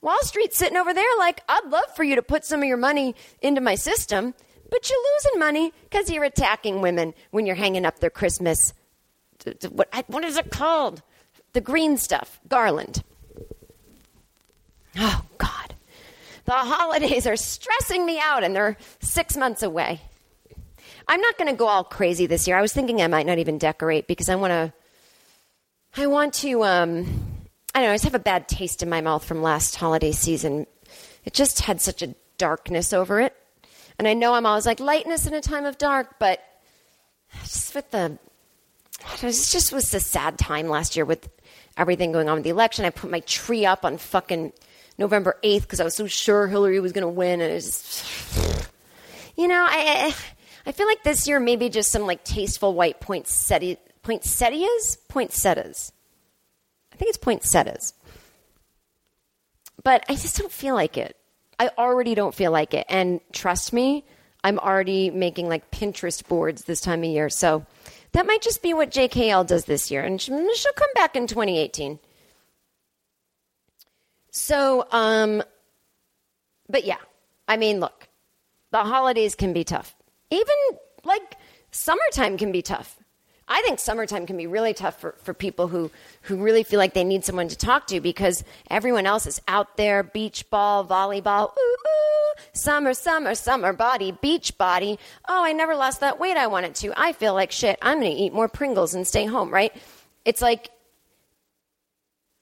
[0.00, 2.76] Wall Street's sitting over there like, I'd love for you to put some of your
[2.76, 4.34] money into my system,
[4.76, 8.74] but you're losing money because you're attacking women when you're hanging up their Christmas.
[9.70, 11.00] What, what is it called?
[11.54, 13.02] The green stuff, garland.
[14.98, 15.74] Oh, God.
[16.44, 20.02] The holidays are stressing me out and they're six months away.
[21.08, 22.58] I'm not going to go all crazy this year.
[22.58, 24.72] I was thinking I might not even decorate because I want to.
[25.96, 26.64] I want to.
[26.64, 26.98] Um,
[27.74, 27.92] I don't know.
[27.92, 30.66] I just have a bad taste in my mouth from last holiday season.
[31.24, 33.34] It just had such a darkness over it.
[33.98, 36.40] And I know I'm always like lightness in a time of dark, but
[37.42, 38.18] just with the,
[39.14, 41.28] it just was a sad time last year with
[41.76, 42.84] everything going on with the election.
[42.84, 44.52] I put my tree up on fucking
[44.98, 47.40] November 8th because I was so sure Hillary was going to win.
[47.40, 47.62] And
[49.36, 50.14] you know, I,
[50.66, 54.98] I feel like this year maybe just some like tasteful white poinsettia, poinsettias?
[55.08, 55.92] Poinsettias.
[56.92, 57.92] I think it's poinsettias.
[59.82, 61.16] But I just don't feel like it.
[61.58, 62.86] I already don't feel like it.
[62.88, 64.04] And trust me,
[64.44, 67.28] I'm already making like Pinterest boards this time of year.
[67.30, 67.66] So
[68.12, 70.02] that might just be what JKL does this year.
[70.02, 71.98] And she'll come back in 2018.
[74.30, 75.42] So, um,
[76.68, 76.98] but yeah,
[77.48, 78.08] I mean, look,
[78.70, 79.94] the holidays can be tough.
[80.30, 80.54] Even
[81.04, 81.36] like
[81.70, 82.98] summertime can be tough.
[83.48, 85.90] I think summertime can be really tough for, for people who,
[86.22, 89.76] who really feel like they need someone to talk to because everyone else is out
[89.76, 94.98] there, beach ball, volleyball, ooh, ooh, summer, summer, summer body, beach body.
[95.28, 96.92] Oh, I never lost that weight I wanted to.
[96.96, 97.78] I feel like shit.
[97.80, 99.72] I'm going to eat more Pringles and stay home, right?
[100.24, 100.70] It's like,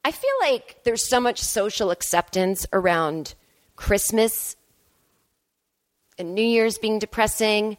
[0.07, 3.35] I feel like there's so much social acceptance around
[3.77, 4.57] Christmas
[6.19, 7.77] and New Year's being depressing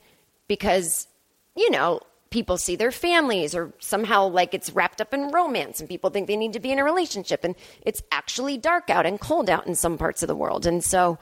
[0.47, 1.07] because,
[1.55, 2.01] you know,
[2.35, 6.27] people see their families or somehow like it's wrapped up in romance and people think
[6.27, 9.65] they need to be in a relationship and it's actually dark out and cold out
[9.67, 10.65] in some parts of the world.
[10.65, 11.17] And so,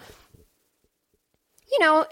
[1.71, 2.03] you know,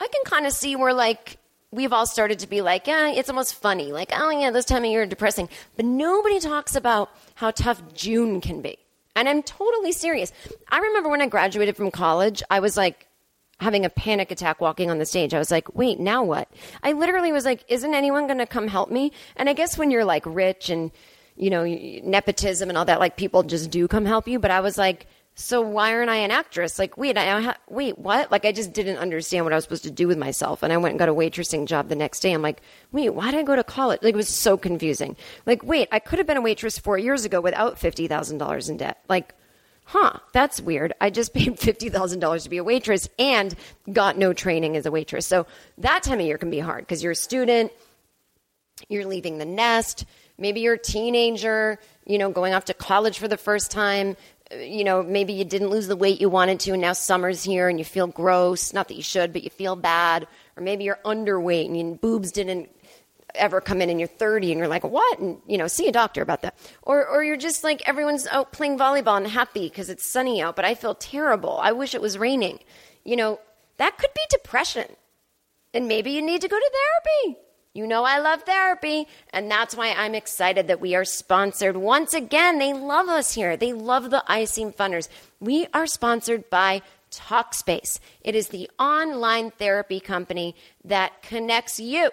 [0.00, 1.38] I can kind of see where like
[1.70, 3.92] we've all started to be like, yeah, it's almost funny.
[3.92, 5.48] Like, oh yeah, this time of year depressing.
[5.76, 8.78] But nobody talks about how tough June can be.
[9.14, 10.32] And I'm totally serious.
[10.68, 13.06] I remember when I graduated from college, I was like
[13.60, 15.34] having a panic attack walking on the stage.
[15.34, 16.48] I was like, wait, now what?
[16.82, 19.12] I literally was like, isn't anyone going to come help me?
[19.36, 20.90] And I guess when you're like rich and,
[21.36, 24.38] you know, nepotism and all that, like people just do come help you.
[24.38, 25.06] But I was like,
[25.40, 26.80] so why aren't I an actress?
[26.80, 28.32] Like, wait, I ha- wait, what?
[28.32, 30.76] Like, I just didn't understand what I was supposed to do with myself, and I
[30.78, 32.32] went and got a waitressing job the next day.
[32.32, 34.00] I'm like, wait, why did I go to college?
[34.02, 35.16] Like, it was so confusing.
[35.46, 38.68] Like, wait, I could have been a waitress four years ago without fifty thousand dollars
[38.68, 38.98] in debt.
[39.08, 39.32] Like,
[39.88, 40.92] huh, that's weird.
[41.00, 43.54] I just paid fifty thousand dollars to be a waitress and
[43.92, 45.26] got no training as a waitress.
[45.26, 45.46] So
[45.78, 47.72] that time of year can be hard because you're a student,
[48.88, 50.04] you're leaving the nest.
[50.40, 54.16] Maybe you're a teenager, you know, going off to college for the first time
[54.50, 57.42] uh, you know, maybe you didn't lose the weight you wanted to, and now summer's
[57.42, 58.72] here and you feel gross.
[58.72, 60.26] Not that you should, but you feel bad.
[60.56, 62.70] Or maybe you're underweight and your boobs didn't
[63.38, 65.18] ever come in and you're 30 and you're like, what?
[65.18, 66.56] And, you know, see a doctor about that.
[66.82, 70.56] Or, or you're just like, everyone's out playing volleyball and happy because it's sunny out,
[70.56, 71.58] but I feel terrible.
[71.62, 72.58] I wish it was raining.
[73.04, 73.40] You know,
[73.78, 74.86] that could be depression.
[75.72, 77.40] And maybe you need to go to therapy.
[77.74, 81.76] You know, I love therapy, and that's why I'm excited that we are sponsored.
[81.76, 83.56] Once again, they love us here.
[83.56, 85.08] They love the I Seem Funners.
[85.38, 88.00] We are sponsored by Talkspace.
[88.22, 92.10] It is the online therapy company that connects you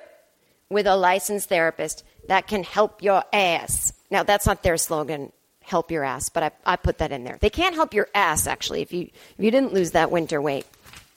[0.69, 3.93] with a licensed therapist that can help your ass.
[4.09, 7.37] Now, that's not their slogan, help your ass, but I, I put that in there.
[7.39, 8.81] They can't help your ass, actually.
[8.81, 10.65] If you, if you didn't lose that winter weight,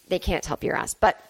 [0.08, 0.94] they can't help your ass.
[0.94, 1.20] But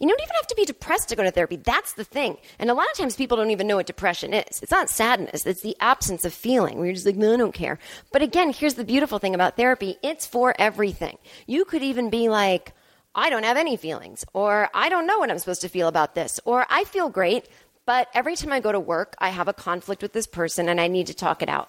[0.00, 1.56] you don't even have to be depressed to go to therapy.
[1.56, 2.36] That's the thing.
[2.58, 4.60] And a lot of times people don't even know what depression is.
[4.62, 7.78] It's not sadness, it's the absence of feeling you're just like, no, I don't care.
[8.12, 11.18] But again, here's the beautiful thing about therapy it's for everything.
[11.46, 12.72] You could even be like,
[13.14, 16.14] I don't have any feelings, or I don't know what I'm supposed to feel about
[16.14, 17.48] this, or I feel great,
[17.86, 20.80] but every time I go to work, I have a conflict with this person and
[20.80, 21.68] I need to talk it out.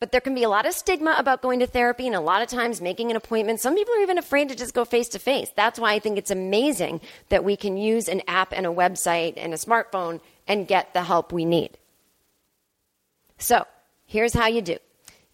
[0.00, 2.42] But there can be a lot of stigma about going to therapy and a lot
[2.42, 3.60] of times making an appointment.
[3.60, 5.50] Some people are even afraid to just go face to face.
[5.56, 9.34] That's why I think it's amazing that we can use an app and a website
[9.36, 11.78] and a smartphone and get the help we need.
[13.38, 13.66] So
[14.04, 14.76] here's how you do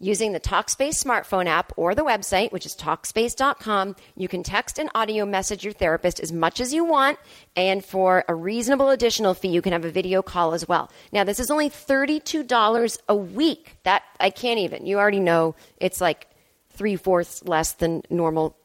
[0.02, 4.88] Using the Talkspace smartphone app or the website, which is Talkspace.com, you can text and
[4.94, 7.18] audio message your therapist as much as you want.
[7.54, 10.90] And for a reasonable additional fee, you can have a video call as well.
[11.12, 13.76] Now, this is only $32 a week.
[13.82, 14.86] That I can't even.
[14.86, 16.28] You already know it's like
[16.70, 18.56] three fourths less than normal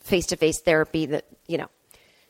[0.00, 1.68] face to face therapy that, you know,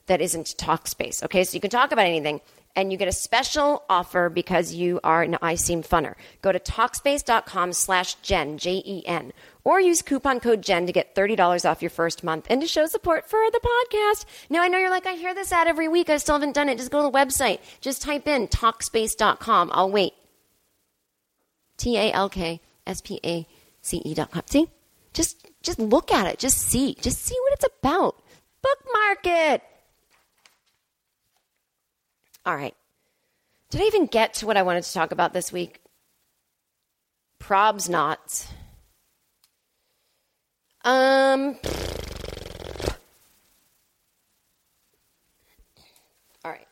[0.07, 1.23] that isn't Talkspace.
[1.25, 2.41] Okay, so you can talk about anything
[2.77, 6.15] and you get a special offer because you are an I Seem funner.
[6.43, 9.33] Go to Talkspace.com slash Jen, J-E-N,
[9.63, 12.87] or use coupon code Jen to get $30 off your first month and to show
[12.87, 14.25] support for the podcast.
[14.51, 16.11] Now, I know you're like, I hear this ad every week.
[16.11, 16.79] I still haven't done it.
[16.79, 17.61] Just go to the website.
[17.81, 19.71] Just type in Talkspace.com.
[19.73, 20.15] I'll wait.
[21.77, 22.55] T-A-L-K-S-P-A-C-E
[24.15, 24.43] dot com.
[24.47, 24.69] See?
[25.13, 26.39] Just, just look at it.
[26.39, 26.97] Just see.
[27.01, 28.23] Just see what it's about.
[28.63, 29.63] Bookmark it.
[32.47, 32.75] All right.
[33.71, 35.81] Did I even get to what I wanted to talk about this week?
[37.41, 38.47] Probs not.
[40.85, 41.57] Um.
[46.45, 46.67] All right.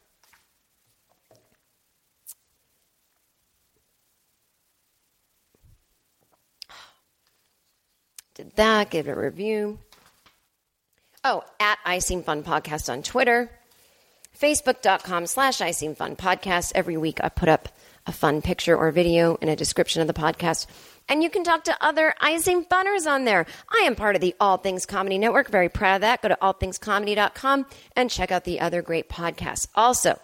[8.35, 9.79] Did that, give it a review.
[11.25, 13.51] Oh, at I Seem Fun Podcast on Twitter
[14.43, 16.73] facebook.com slash I Seem Fun podcast.
[16.75, 17.69] Every week I put up
[18.07, 20.67] a fun picture or video in a description of the podcast.
[21.09, 23.47] And you can talk to other I Seem Funners on there.
[23.71, 25.49] I am part of the All Things Comedy Network.
[25.49, 26.23] Very proud of that.
[26.23, 29.69] Go to allthingscomedy.com and check out the other great podcasts.
[29.77, 30.19] Also,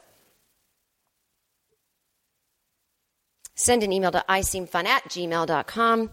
[3.54, 6.10] send an email to iseemfun at gmail.com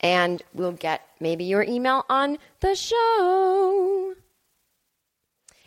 [0.00, 4.14] and we'll get maybe your email on the show.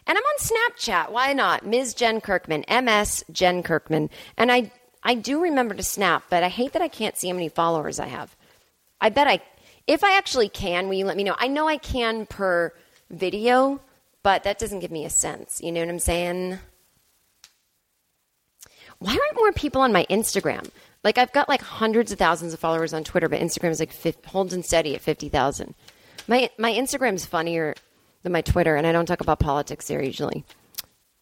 [0.10, 1.12] And I'm on Snapchat.
[1.12, 1.63] Why not?
[1.63, 1.93] Ms.
[1.93, 4.10] Jen Kirkman, MS Jen Kirkman.
[4.38, 4.72] And I,
[5.04, 8.00] I do remember to snap, but I hate that I can't see how many followers
[8.00, 8.36] I have.
[9.00, 9.40] I bet I,
[9.86, 11.36] if I actually can, will you let me know?
[11.38, 12.73] I know I can per
[13.12, 13.81] video,
[14.23, 15.62] but that doesn't give me a sense.
[15.62, 16.58] You know what I'm saying?
[18.98, 20.71] Why aren't more people on my Instagram?
[21.04, 23.94] Like I've got like hundreds of thousands of followers on Twitter, but Instagram is like
[23.94, 25.75] 50, holds and steady at fifty thousand.
[26.27, 27.75] My my Instagram's funnier
[28.24, 30.44] than my Twitter, and I don't talk about politics there usually.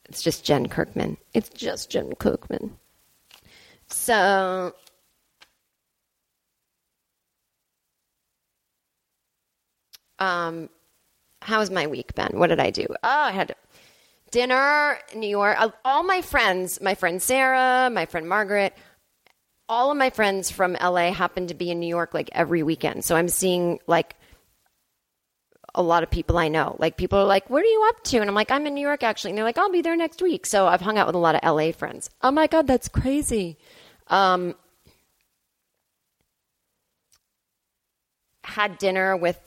[0.06, 1.18] It's just Jen Kirkman.
[1.34, 2.78] It's just Jen Kirkman.
[3.88, 4.74] So
[10.20, 10.70] um
[11.41, 12.39] how's my week been?
[12.39, 12.86] What did I do?
[12.89, 13.56] Oh, I had
[14.32, 15.56] dinner in New York.
[15.60, 18.76] Uh, All my friends, my friend Sarah, my friend Margaret,
[19.70, 23.06] all of my friends from LA happen to be in New York like every weekend.
[23.06, 24.16] So I'm seeing like
[25.78, 26.75] a lot of people I know.
[26.80, 28.82] Like people are like, "What are you up to?" And I'm like, "I'm in New
[28.82, 31.15] York actually." And they're like, "I'll be there next week." So I've hung out with
[31.15, 32.09] a lot of LA friends.
[32.21, 33.57] Oh my god, that's crazy.
[34.07, 34.55] Um,
[38.43, 39.39] had dinner with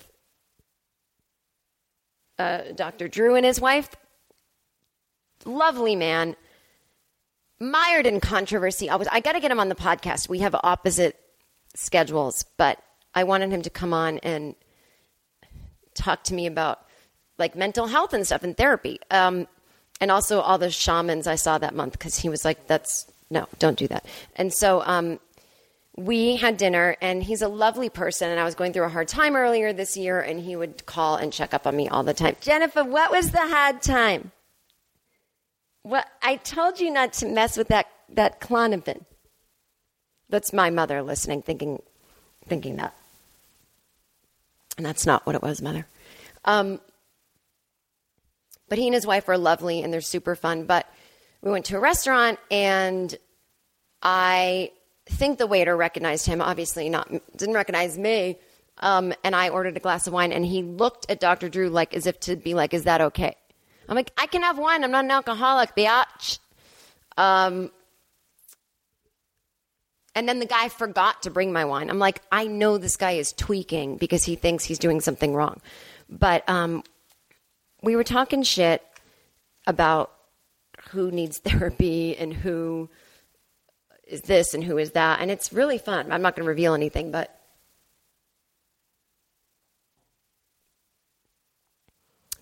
[2.39, 3.09] uh, Dr.
[3.09, 3.91] Drew and his wife.
[5.45, 6.37] Lovely man.
[7.59, 8.89] Mired in controversy.
[8.89, 9.09] I was.
[9.11, 10.29] I got to get him on the podcast.
[10.29, 11.19] We have opposite
[11.75, 12.79] schedules, but
[13.15, 14.55] I wanted him to come on and
[16.01, 16.81] talk to me about
[17.39, 19.01] like mental health and stuff and therapy.
[19.11, 19.47] Um,
[20.01, 23.47] and also all the shamans I saw that month because he was like, "That's no,
[23.59, 25.21] don't do that." And so um,
[25.97, 28.31] we had dinner, and he's a lovely person.
[28.31, 31.17] And I was going through a hard time earlier this year, and he would call
[31.17, 32.37] and check up on me all the time.
[32.41, 34.33] Jennifer, what was the hard time?
[35.85, 39.05] Well, I told you not to mess with that that Klonopin.
[40.29, 41.83] That's my mother listening, thinking
[42.47, 42.95] thinking that.
[44.81, 45.87] And that's not what it was, mother.
[46.47, 46.81] Um,
[48.71, 50.65] but he and his wife are lovely and they're super fun.
[50.65, 50.91] But
[51.43, 53.15] we went to a restaurant and
[54.03, 54.71] I
[55.05, 56.41] think the waiter recognized him.
[56.41, 58.39] Obviously, not didn't recognize me.
[58.79, 61.51] Um, and I ordered a glass of wine, and he looked at Dr.
[61.51, 63.37] Drew like as if to be like, "Is that okay?"
[63.87, 64.83] I'm like, "I can have wine.
[64.83, 66.39] I'm not an alcoholic, biatch."
[67.19, 67.71] Um,
[70.15, 71.89] and then the guy forgot to bring my wine.
[71.89, 75.61] I'm like, I know this guy is tweaking because he thinks he's doing something wrong.
[76.09, 76.83] But um,
[77.83, 78.83] we were talking shit
[79.67, 80.13] about
[80.91, 82.89] who needs therapy and who
[84.07, 85.21] is this and who is that.
[85.21, 86.11] And it's really fun.
[86.11, 87.37] I'm not going to reveal anything, but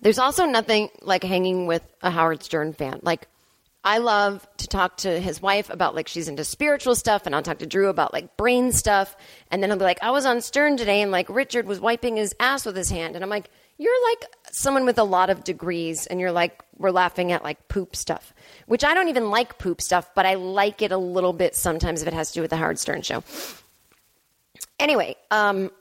[0.01, 2.99] there's also nothing like hanging with a Howard Stern fan.
[3.03, 3.27] Like,
[3.83, 7.41] I love to talk to his wife about like she's into spiritual stuff, and I'll
[7.41, 9.15] talk to Drew about like brain stuff.
[9.51, 12.17] And then I'll be like, I was on Stern today, and like Richard was wiping
[12.17, 13.15] his ass with his hand.
[13.15, 16.91] And I'm like, you're like someone with a lot of degrees, and you're like, we're
[16.91, 18.33] laughing at like poop stuff,
[18.65, 22.01] which I don't even like poop stuff, but I like it a little bit sometimes
[22.01, 23.23] if it has to do with the Howard Stern show.
[24.77, 25.71] Anyway, um,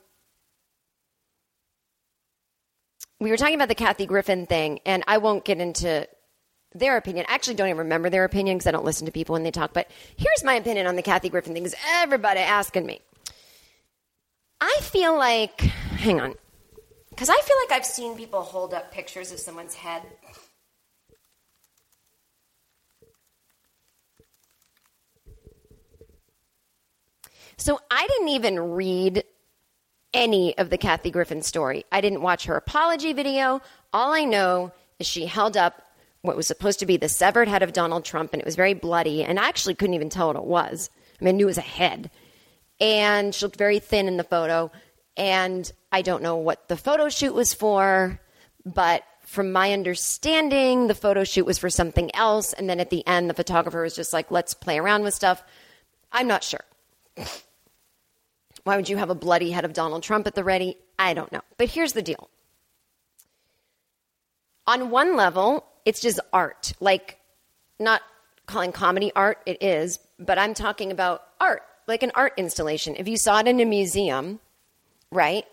[3.20, 6.06] we were talking about the Kathy Griffin thing, and I won't get into
[6.74, 7.26] their opinion.
[7.28, 9.50] I actually don't even remember their opinion because I don't listen to people when they
[9.50, 9.72] talk.
[9.72, 13.00] But here's my opinion on the Kathy Griffin thing because everybody asking me.
[14.60, 16.34] I feel like, hang on,
[17.10, 20.02] because I feel like I've seen people hold up pictures of someone's head.
[27.56, 29.24] So I didn't even read
[30.14, 31.84] any of the Kathy Griffin story.
[31.90, 33.60] I didn't watch her apology video.
[33.92, 35.82] All I know is she held up
[36.28, 38.74] what was supposed to be the severed head of Donald Trump, and it was very
[38.74, 39.24] bloody.
[39.24, 40.90] And I actually couldn't even tell what it was.
[41.20, 42.10] I mean, I knew it was a head.
[42.78, 44.70] And she looked very thin in the photo.
[45.16, 48.20] And I don't know what the photo shoot was for,
[48.64, 52.52] but from my understanding, the photo shoot was for something else.
[52.52, 55.42] And then at the end, the photographer was just like, let's play around with stuff.
[56.12, 56.64] I'm not sure.
[58.64, 60.76] Why would you have a bloody head of Donald Trump at the ready?
[60.98, 61.40] I don't know.
[61.56, 62.28] But here's the deal.
[64.66, 66.74] On one level, it's just art.
[66.80, 67.18] Like,
[67.80, 68.02] not
[68.44, 72.94] calling comedy art, it is, but I'm talking about art, like an art installation.
[72.98, 74.38] If you saw it in a museum,
[75.10, 75.46] right?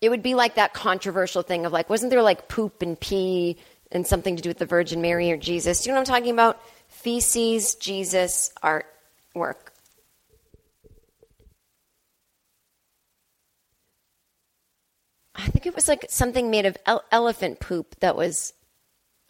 [0.00, 3.56] It would be like that controversial thing of like, wasn't there like poop and pee
[3.90, 5.82] and something to do with the Virgin Mary or Jesus?
[5.82, 6.62] Do you know what I'm talking about?
[6.86, 8.86] Feces, Jesus, art,
[9.34, 9.72] work.
[15.34, 18.52] I think it was like something made of ele- elephant poop that was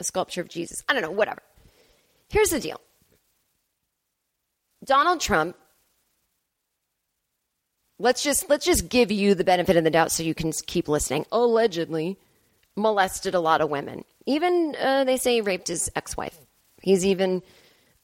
[0.04, 0.82] sculpture of Jesus.
[0.88, 1.42] I don't know, whatever.
[2.28, 2.80] Here's the deal
[4.84, 5.56] Donald Trump.
[7.98, 10.88] Let's just let's just give you the benefit of the doubt so you can keep
[10.88, 11.26] listening.
[11.30, 12.18] Allegedly
[12.76, 14.04] molested a lot of women.
[14.26, 16.36] Even uh, they say he raped his ex-wife.
[16.82, 17.42] He's even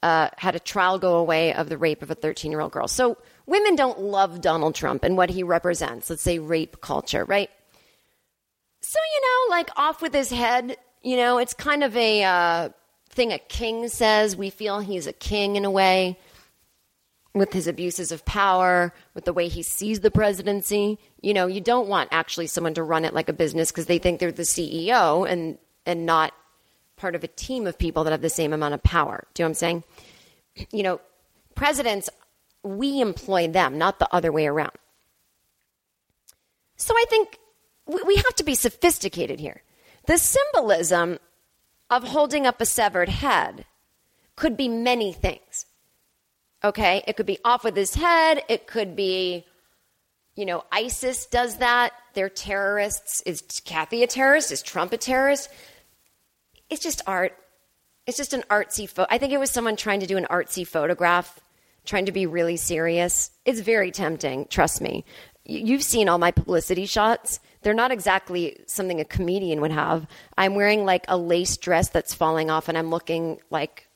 [0.02, 2.88] uh, had a trial go away of the rape of a 13-year-old girl.
[2.88, 6.08] So women don't love Donald Trump and what he represents.
[6.08, 7.50] Let's say rape culture, right?
[8.82, 12.68] So, you know, like off with his head, you know, it's kind of a uh,
[13.08, 14.36] thing a king says.
[14.36, 16.18] We feel he's a king in a way
[17.34, 20.98] with his abuses of power, with the way he sees the presidency.
[21.22, 23.98] You know, you don't want actually someone to run it like a business because they
[23.98, 26.34] think they're the CEO and and not
[26.96, 29.26] part of a team of people that have the same amount of power.
[29.32, 29.84] Do you know what I'm saying?
[30.70, 31.00] You know,
[31.54, 32.10] presidents,
[32.62, 34.72] we employ them, not the other way around.
[36.76, 37.38] So I think
[37.86, 39.62] we we have to be sophisticated here.
[40.10, 41.20] The symbolism
[41.88, 43.64] of holding up a severed head
[44.34, 45.66] could be many things.
[46.64, 47.04] Okay?
[47.06, 49.46] It could be off with his head, it could be
[50.34, 51.92] you know, ISIS does that.
[52.14, 53.22] They're terrorists.
[53.24, 54.50] Is Kathy a terrorist?
[54.50, 55.48] Is Trump a terrorist?
[56.68, 57.36] It's just art.
[58.08, 59.06] It's just an artsy photo.
[59.14, 61.38] I think it was someone trying to do an artsy photograph,
[61.84, 63.30] trying to be really serious.
[63.44, 65.04] It's very tempting, trust me.
[65.44, 67.38] You've seen all my publicity shots.
[67.62, 70.06] They're not exactly something a comedian would have.
[70.36, 73.88] I'm wearing like a lace dress that's falling off, and I'm looking like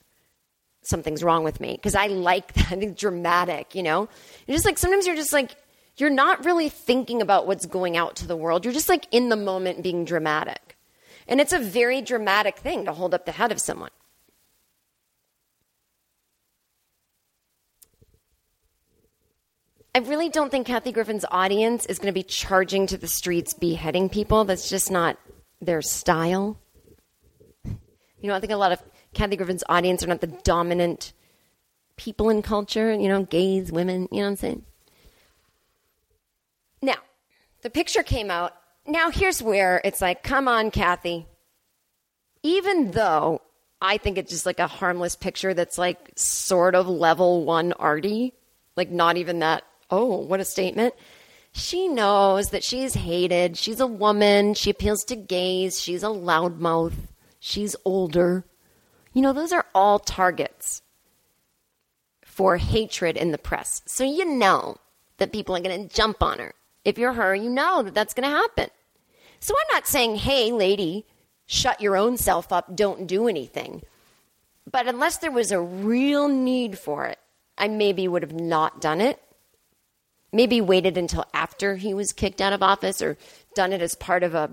[0.83, 2.67] something's wrong with me because I like that.
[2.73, 4.09] I think dramatic, you know?
[4.47, 5.57] It's just like sometimes you're just like,
[5.97, 8.65] you're not really thinking about what's going out to the world.
[8.65, 10.77] You're just like in the moment being dramatic.
[11.27, 13.91] And it's a very dramatic thing to hold up the head of someone.
[19.95, 23.55] I really don't think Kathy Griffin's audience is going to be charging to the streets
[23.55, 24.45] beheading people.
[24.45, 25.18] That's just not
[25.61, 26.59] their style.
[27.64, 28.82] You know, I think a lot of
[29.12, 31.12] Kathy Griffin's audience are not the dominant
[31.97, 34.64] people in culture, you know, gays, women, you know what I'm saying?
[36.82, 36.97] Now,
[37.62, 38.53] the picture came out.
[38.86, 41.26] Now, here's where it's like, come on, Kathy.
[42.42, 43.42] Even though
[43.80, 48.34] I think it's just like a harmless picture that's like sort of level one arty,
[48.76, 50.95] like not even that, oh, what a statement.
[51.53, 53.57] She knows that she's hated.
[53.57, 54.55] She's a woman.
[54.55, 55.80] She appeals to gays.
[55.80, 56.95] She's a loudmouth.
[57.39, 58.45] She's older.
[59.12, 60.82] You know, those are all targets
[62.24, 63.82] for hatred in the press.
[63.87, 64.78] So you know
[65.18, 66.55] that people are going to jump on her.
[66.85, 68.68] If you're her, you know that that's going to happen.
[69.39, 71.07] So I'm not saying, hey, lady,
[71.47, 73.82] shut your own self up, don't do anything.
[74.70, 77.18] But unless there was a real need for it,
[77.57, 79.20] I maybe would have not done it.
[80.35, 83.16] Maybe waited until after he was kicked out of office or
[83.55, 84.51] done it as part of a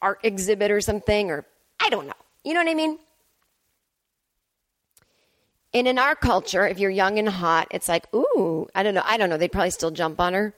[0.00, 1.44] art exhibit or something or
[1.80, 2.12] I don't know.
[2.44, 2.98] You know what I mean?
[5.74, 9.02] And in our culture, if you're young and hot, it's like, ooh, I don't know.
[9.04, 9.36] I don't know.
[9.36, 10.54] They'd probably still jump on her.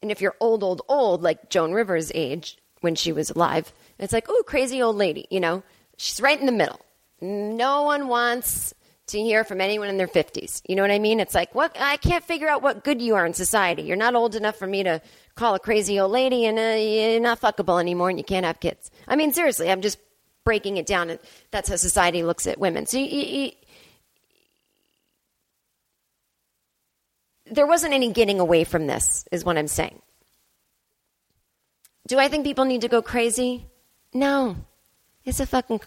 [0.00, 4.12] And if you're old, old, old, like Joan Rivers' age when she was alive, it's
[4.12, 5.64] like, ooh, crazy old lady, you know?
[5.96, 6.80] She's right in the middle.
[7.20, 8.72] No one wants
[9.08, 10.62] to hear from anyone in their 50s.
[10.68, 11.20] You know what I mean?
[11.20, 11.76] It's like, what?
[11.78, 13.82] I can't figure out what good you are in society.
[13.82, 15.00] You're not old enough for me to
[15.36, 18.58] call a crazy old lady and uh, you're not fuckable anymore and you can't have
[18.58, 18.90] kids.
[19.06, 19.98] I mean, seriously, I'm just
[20.44, 21.10] breaking it down.
[21.10, 22.86] And that's how society looks at women.
[22.86, 23.52] So you, you,
[27.50, 30.02] there wasn't any getting away from this, is what I'm saying.
[32.08, 33.66] Do I think people need to go crazy?
[34.12, 34.56] No.
[35.24, 35.80] It's a fucking,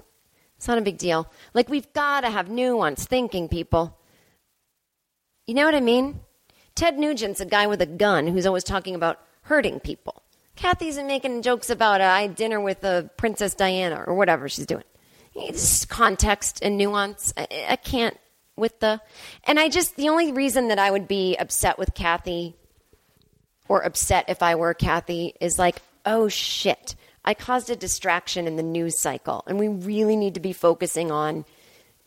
[0.59, 1.31] it's not a big deal.
[1.53, 3.97] Like, we've got to have nuance thinking, people.
[5.47, 6.19] You know what I mean?
[6.75, 10.21] Ted Nugent's a guy with a gun who's always talking about hurting people.
[10.57, 14.65] Kathy's making jokes about uh, I had dinner with uh, Princess Diana or whatever she's
[14.65, 14.83] doing.
[15.33, 17.33] It's context and nuance.
[17.37, 18.17] I, I can't
[18.57, 18.99] with the.
[19.45, 22.57] And I just, the only reason that I would be upset with Kathy
[23.69, 26.95] or upset if I were Kathy is like, oh shit,
[27.29, 29.43] I caused a distraction in the news cycle.
[29.45, 31.45] And we really need to be focusing on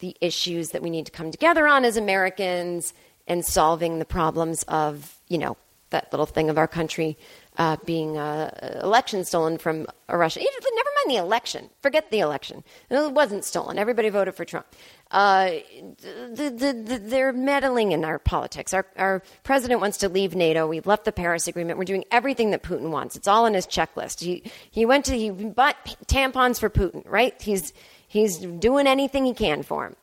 [0.01, 2.93] the issues that we need to come together on as Americans
[3.29, 5.57] and solving the problems of, you know,
[5.91, 7.16] that little thing of our country
[7.59, 10.40] uh, being uh, election stolen from a Russia.
[10.40, 11.68] Never mind the election.
[11.80, 12.64] Forget the election.
[12.90, 13.78] It wasn't stolen.
[13.78, 14.66] Everybody voted for Trump.
[15.11, 15.57] Uh,
[16.00, 18.72] the, the, the, they're meddling in our politics.
[18.72, 20.66] Our, our president wants to leave NATO.
[20.66, 21.78] We've left the Paris Agreement.
[21.78, 23.16] We're doing everything that Putin wants.
[23.16, 24.20] It's all in his checklist.
[24.20, 25.76] He he went to he bought
[26.07, 27.03] tampons for Putin.
[27.07, 27.40] Right?
[27.42, 27.74] He's
[28.09, 29.96] he's doing anything he can for him.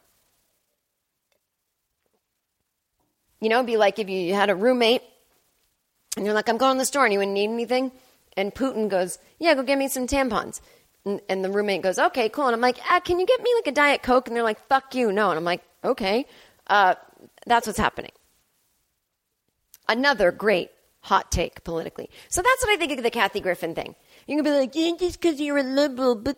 [3.42, 5.02] You know, it'd be like if you had a roommate
[6.20, 7.94] and you're like, I'm going to the store and you wouldn't need anything.
[8.36, 10.60] And Putin goes, Yeah, go get me some tampons.
[11.06, 12.48] And, and the roommate goes, Okay, cool.
[12.48, 14.28] And I'm like, ah, Can you get me like a Diet Coke?
[14.28, 15.14] And they're like, Fuck you.
[15.14, 15.30] No.
[15.30, 16.26] And I'm like, Okay.
[16.68, 16.96] Uh,
[17.46, 18.12] that's what's happening.
[19.88, 22.10] Another great hot take politically.
[22.28, 23.96] So that's what I think of the Kathy Griffin thing.
[24.28, 26.16] You can be like, yeah, just because you're a liberal.
[26.16, 26.38] But.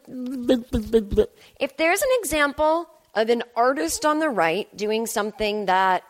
[1.60, 6.04] If there's an example of an artist on the right doing something that,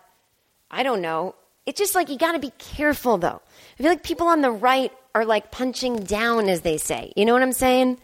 [0.70, 1.36] I don't know,
[1.66, 3.42] it's just like you got to be careful though.
[3.80, 7.14] I feel like people on the right are like punching down, as they say.
[7.16, 7.98] You know what I'm saying?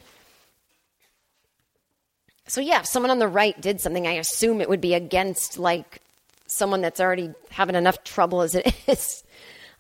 [2.47, 5.58] So, yeah, if someone on the right did something, I assume it would be against
[5.60, 6.01] like
[6.45, 9.24] someone that's already having enough trouble as it is.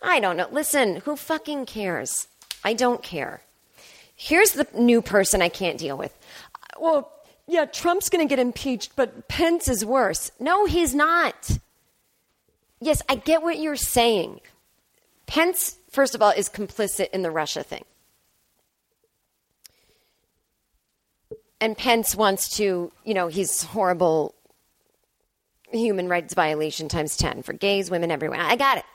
[0.01, 0.47] I don't know.
[0.51, 2.27] Listen, who fucking cares?
[2.63, 3.41] I don't care.
[4.15, 6.13] Here's the new person I can't deal with.
[6.79, 7.11] Well,
[7.47, 10.31] yeah, Trump's going to get impeached, but Pence is worse.
[10.39, 11.57] No, he's not.
[12.79, 14.41] Yes, I get what you're saying.
[15.25, 17.83] Pence, first of all, is complicit in the Russia thing.
[21.59, 24.35] And Pence wants to, you know, he's horrible
[25.71, 28.39] human rights violation times 10 for gays, women, everyone.
[28.39, 28.85] I got it.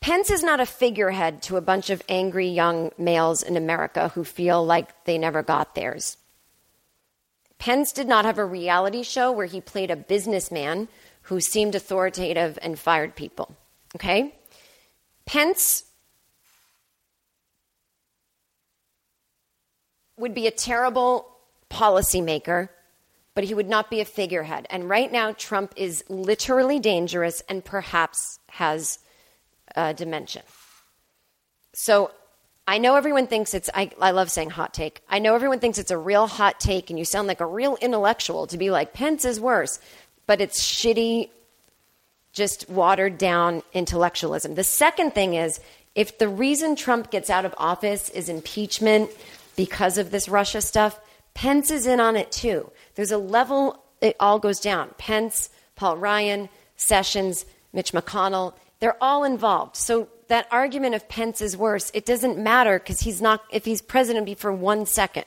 [0.00, 4.24] Pence is not a figurehead to a bunch of angry young males in America who
[4.24, 6.16] feel like they never got theirs.
[7.58, 10.88] Pence did not have a reality show where he played a businessman
[11.28, 13.54] who seemed authoritative and fired people.
[13.94, 14.34] Okay?
[15.26, 15.84] Pence
[20.16, 21.28] would be a terrible
[21.70, 22.70] policymaker,
[23.34, 24.66] but he would not be a figurehead.
[24.70, 28.98] And right now, Trump is literally dangerous and perhaps has
[29.76, 30.44] uh, dementia.
[31.74, 32.10] So
[32.66, 35.02] I know everyone thinks it's, I, I love saying hot take.
[35.10, 37.76] I know everyone thinks it's a real hot take and you sound like a real
[37.82, 39.78] intellectual to be like, Pence is worse,
[40.28, 41.30] but it's shitty,
[42.32, 44.54] just watered down intellectualism.
[44.54, 45.58] The second thing is,
[45.94, 49.10] if the reason Trump gets out of office is impeachment
[49.56, 51.00] because of this Russia stuff,
[51.32, 52.70] Pence is in on it too.
[52.94, 54.90] There's a level, it all goes down.
[54.98, 59.76] Pence, Paul Ryan, Sessions, Mitch McConnell, they're all involved.
[59.76, 63.80] So that argument of Pence is worse, it doesn't matter because he's not, if he's
[63.80, 65.24] president, be for one second.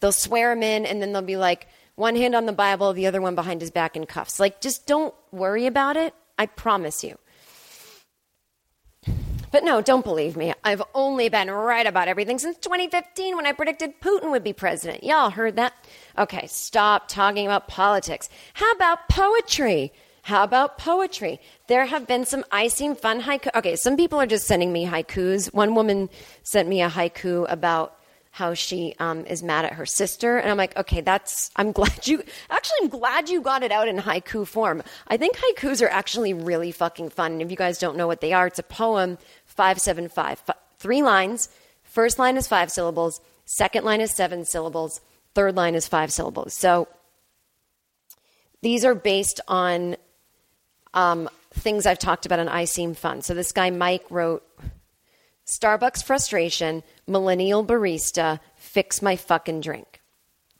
[0.00, 3.06] They'll swear him in and then they'll be like, one hand on the Bible, the
[3.06, 4.38] other one behind his back in cuffs.
[4.38, 6.14] Like, just don't worry about it.
[6.38, 7.18] I promise you.
[9.50, 10.52] But no, don't believe me.
[10.64, 15.02] I've only been right about everything since 2015 when I predicted Putin would be president.
[15.02, 15.72] Y'all heard that?
[16.18, 18.28] Okay, stop talking about politics.
[18.52, 19.92] How about poetry?
[20.22, 21.40] How about poetry?
[21.68, 23.48] There have been some I seem fun haiku.
[23.54, 25.54] Okay, some people are just sending me haikus.
[25.54, 26.10] One woman
[26.42, 27.96] sent me a haiku about
[28.36, 31.50] how she um, is mad at her sister, and I'm like, okay, that's.
[31.56, 32.22] I'm glad you.
[32.50, 34.82] Actually, I'm glad you got it out in haiku form.
[35.08, 37.32] I think haikus are actually really fucking fun.
[37.32, 39.16] And if you guys don't know what they are, it's a poem
[39.46, 40.42] five seven five,
[40.78, 41.48] three lines.
[41.82, 43.22] First line is five syllables.
[43.46, 45.00] Second line is seven syllables.
[45.34, 46.52] Third line is five syllables.
[46.52, 46.88] So
[48.60, 49.96] these are based on
[50.92, 53.22] um, things I've talked about on I Seem Fun.
[53.22, 54.46] So this guy, Mike, wrote
[55.46, 60.00] Starbucks frustration, millennial barista, fix my fucking drink.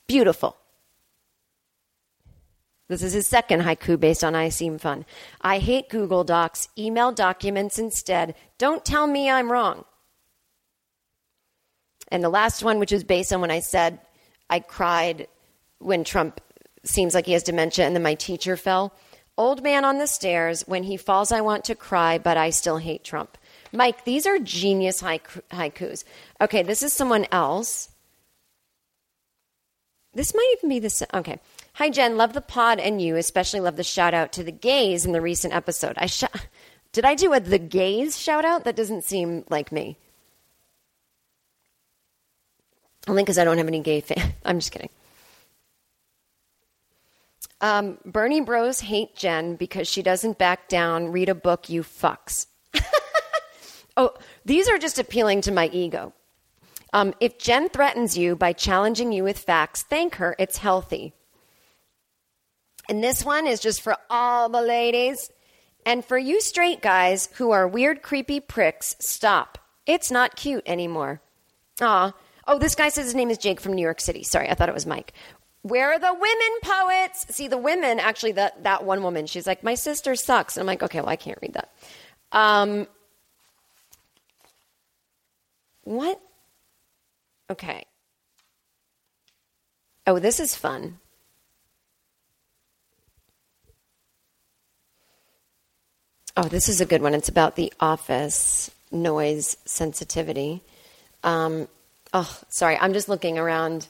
[0.06, 0.56] Beautiful.
[2.88, 5.04] This is his second haiku based on I Seem Fun.
[5.40, 6.68] I hate Google Docs.
[6.78, 8.34] Email documents instead.
[8.58, 9.84] Don't tell me I'm wrong.
[12.12, 13.98] And the last one, which is based on when I said
[14.48, 15.26] I cried
[15.78, 16.40] when Trump
[16.84, 18.94] seems like he has dementia and then my teacher fell.
[19.36, 20.62] Old man on the stairs.
[20.66, 23.36] When he falls, I want to cry, but I still hate Trump.
[23.72, 26.04] Mike, these are genius haikus.
[26.40, 27.90] Okay, this is someone else.
[30.14, 31.06] This might even be the.
[31.12, 31.38] Okay.
[31.74, 32.16] Hi, Jen.
[32.16, 35.20] Love the pod and you, especially love the shout out to the gays in the
[35.20, 35.94] recent episode.
[35.98, 36.24] I sh-
[36.92, 38.64] Did I do a the gays shout out?
[38.64, 39.98] That doesn't seem like me.
[43.06, 44.32] Only because I don't have any gay fans.
[44.44, 44.88] I'm just kidding.
[47.60, 51.12] Um, Bernie Bros hate Jen because she doesn't back down.
[51.12, 52.46] Read a book, you fucks.
[53.96, 56.12] oh, these are just appealing to my ego.
[56.92, 60.36] Um, if Jen threatens you by challenging you with facts, thank her.
[60.38, 61.12] It's healthy.
[62.88, 65.30] And this one is just for all the ladies.
[65.84, 69.58] And for you straight guys who are weird, creepy pricks, stop.
[69.86, 71.20] It's not cute anymore.
[71.80, 72.12] Aw.
[72.48, 74.22] Oh, this guy says his name is Jake from New York City.
[74.22, 75.12] Sorry, I thought it was Mike.
[75.62, 77.26] Where are the women poets?
[77.30, 80.56] See, the women, actually, that, that one woman, she's like, my sister sucks.
[80.56, 81.72] And I'm like, okay, well, I can't read that.
[82.30, 82.86] Um,
[85.86, 86.20] what?
[87.48, 87.84] Okay.
[90.06, 90.98] Oh, this is fun.
[96.36, 97.14] Oh, this is a good one.
[97.14, 100.62] It's about the office noise sensitivity.
[101.22, 101.68] Um,
[102.12, 102.76] oh, sorry.
[102.76, 103.86] I'm just looking around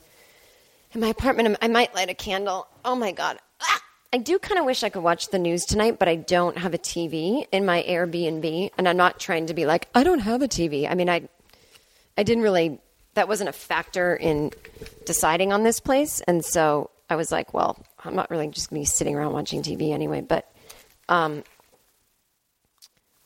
[0.92, 1.56] in my apartment.
[1.60, 2.68] I might light a candle.
[2.84, 3.38] Oh my God.
[3.60, 3.82] Ah!
[4.12, 6.72] I do kind of wish I could watch the news tonight, but I don't have
[6.72, 8.70] a TV in my Airbnb.
[8.76, 10.88] And I'm not trying to be like, I don't have a TV.
[10.88, 11.28] I mean, I,
[12.16, 12.80] I didn't really,
[13.14, 14.52] that wasn't a factor in
[15.04, 16.20] deciding on this place.
[16.26, 19.32] And so I was like, well, I'm not really just going to be sitting around
[19.32, 20.20] watching TV anyway.
[20.22, 20.50] But,
[21.08, 21.44] um,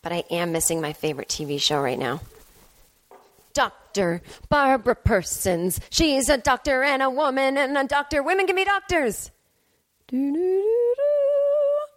[0.02, 2.20] but I am missing my favorite TV show right now.
[3.52, 4.22] Dr.
[4.48, 5.80] Barbara Persons.
[5.90, 8.22] She's a doctor and a woman and a doctor.
[8.22, 9.30] Women can be doctors.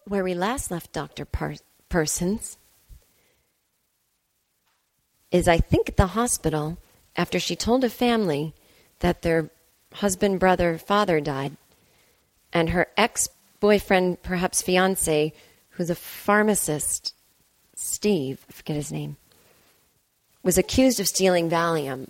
[0.05, 1.25] Where we last left Dr.
[1.25, 1.55] Par-
[1.89, 2.57] Persons
[5.31, 6.77] is, I think, at the hospital
[7.15, 8.53] after she told a family
[8.99, 9.49] that their
[9.93, 11.55] husband, brother, father died,
[12.51, 13.27] and her ex
[13.59, 15.33] boyfriend, perhaps fiance,
[15.71, 17.13] who's a pharmacist,
[17.75, 19.17] Steve, I forget his name,
[20.43, 22.09] was accused of stealing Valium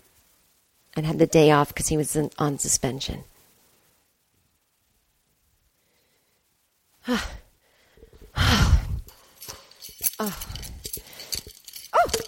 [0.96, 3.24] and had the day off because he was in, on suspension.
[7.08, 7.34] Oh,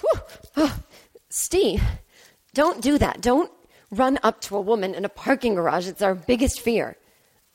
[0.01, 0.21] whew,
[0.57, 0.79] oh,
[1.29, 1.81] Steve,
[2.55, 3.21] don't do that.
[3.21, 3.51] Don't
[3.91, 5.87] run up to a woman in a parking garage.
[5.87, 6.97] It's our biggest fear.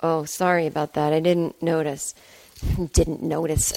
[0.00, 1.12] Oh, sorry about that.
[1.12, 2.14] I didn't notice.
[2.92, 3.72] didn't notice.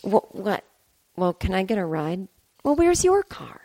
[0.00, 0.34] What?
[0.34, 0.64] what?
[1.16, 2.28] Well, can I get a ride?
[2.64, 3.60] Well, where's your car?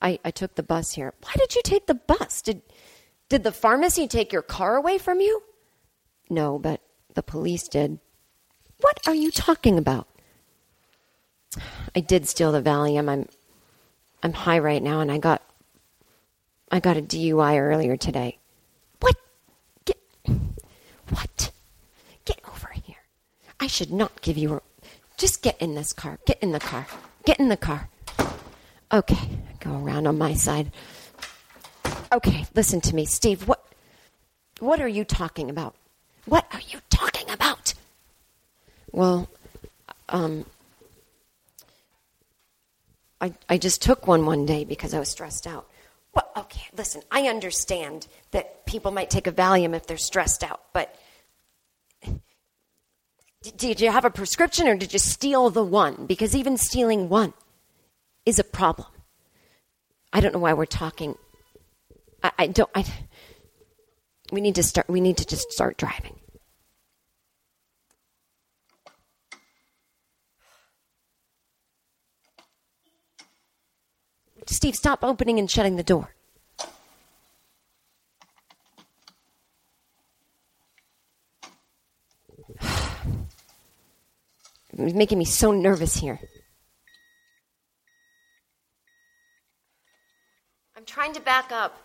[0.00, 1.12] I, I took the bus here.
[1.22, 2.40] Why did you take the bus?
[2.40, 2.62] Did
[3.28, 5.42] did the pharmacy take your car away from you?
[6.28, 6.80] No, but
[7.14, 7.98] the police did.
[8.80, 10.08] What are you talking about?
[11.94, 13.08] I did steal the Valium.
[13.08, 13.28] I'm
[14.22, 15.42] I'm high right now and I got
[16.70, 18.38] I got a DUI earlier today.
[19.00, 19.16] What?
[19.84, 19.98] Get
[21.08, 21.50] What?
[22.24, 22.96] Get over here.
[23.58, 24.62] I should not give you a
[25.16, 26.18] Just get in this car.
[26.26, 26.86] Get in the car.
[27.24, 27.88] Get in the car.
[28.92, 30.72] Okay, go around on my side.
[32.12, 33.48] Okay, listen to me, Steve.
[33.48, 33.64] What
[34.60, 35.74] What are you talking about?
[36.26, 37.74] What are you talking about?
[38.92, 39.28] Well,
[40.08, 40.44] um
[43.20, 45.69] I, I just took one one day because I was stressed out.
[46.36, 50.94] Okay, listen, I understand that people might take a Valium if they're stressed out, but
[53.56, 56.06] did you have a prescription or did you steal the one?
[56.06, 57.32] Because even stealing one
[58.26, 58.88] is a problem.
[60.12, 61.16] I don't know why we're talking.
[62.22, 62.70] I, I don't.
[62.74, 62.84] I,
[64.32, 64.88] we need to start.
[64.88, 66.16] We need to just start driving.
[74.46, 76.14] Steve, stop opening and shutting the door.
[84.86, 86.18] It's making me so nervous here.
[90.76, 91.76] I'm trying to back up.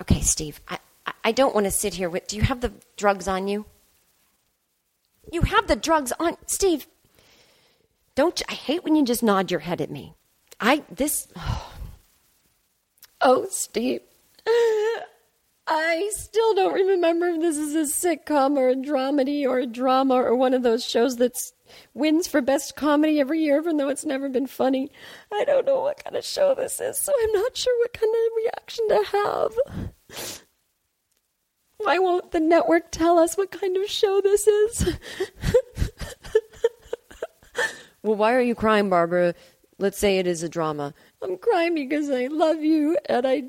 [0.00, 2.26] Okay, Steve, I, I, I don't want to sit here with.
[2.26, 3.66] Do you have the drugs on you?
[5.30, 6.36] You have the drugs on.
[6.46, 6.86] Steve,
[8.14, 10.14] don't I hate when you just nod your head at me.
[10.60, 11.72] I this oh,
[13.20, 14.00] oh Steve.
[15.74, 20.16] I still don't remember if this is a sitcom or a dramedy or a drama
[20.16, 21.50] or one of those shows that
[21.94, 24.90] wins for best comedy every year, even though it's never been funny.
[25.32, 28.14] I don't know what kind of show this is, so I'm not sure what kind
[28.14, 30.36] of reaction to have.
[31.78, 34.94] Why won't the network tell us what kind of show this is?
[38.02, 39.34] Well, why are you crying, Barbara?
[39.78, 40.92] Let's say it is a drama.
[41.22, 43.44] I'm crying because I love you and I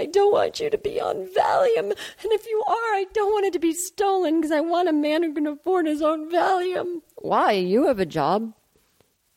[0.00, 1.90] I don't want you to be on Valium.
[1.90, 4.94] And if you are, I don't want it to be stolen because I want a
[4.94, 7.02] man who can afford his own Valium.
[7.16, 7.52] Why?
[7.52, 8.54] You have a job.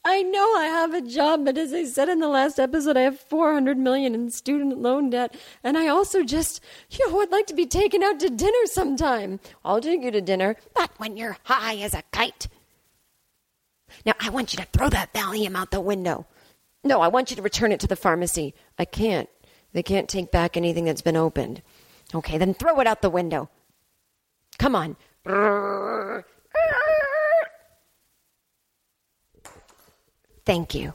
[0.05, 3.01] I know I have a job, but as I said in the last episode, I
[3.01, 5.35] have 400 million in student loan debt,
[5.65, 9.41] and I also just, you know, would like to be taken out to dinner sometime.
[9.65, 12.47] I'll take you to dinner, but when you're high as a kite.
[14.05, 16.25] Now, I want you to throw that Valium out the window.
[16.85, 18.53] No, I want you to return it to the pharmacy.
[18.79, 19.29] I can't.
[19.73, 21.61] They can't take back anything that's been opened.
[22.15, 23.49] Okay, then throw it out the window.
[24.59, 24.95] Come on.
[30.45, 30.93] Thank you.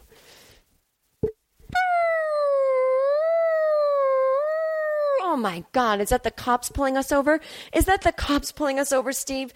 [5.20, 7.40] Oh my God, is that the cops pulling us over?
[7.72, 9.52] Is that the cops pulling us over, Steve?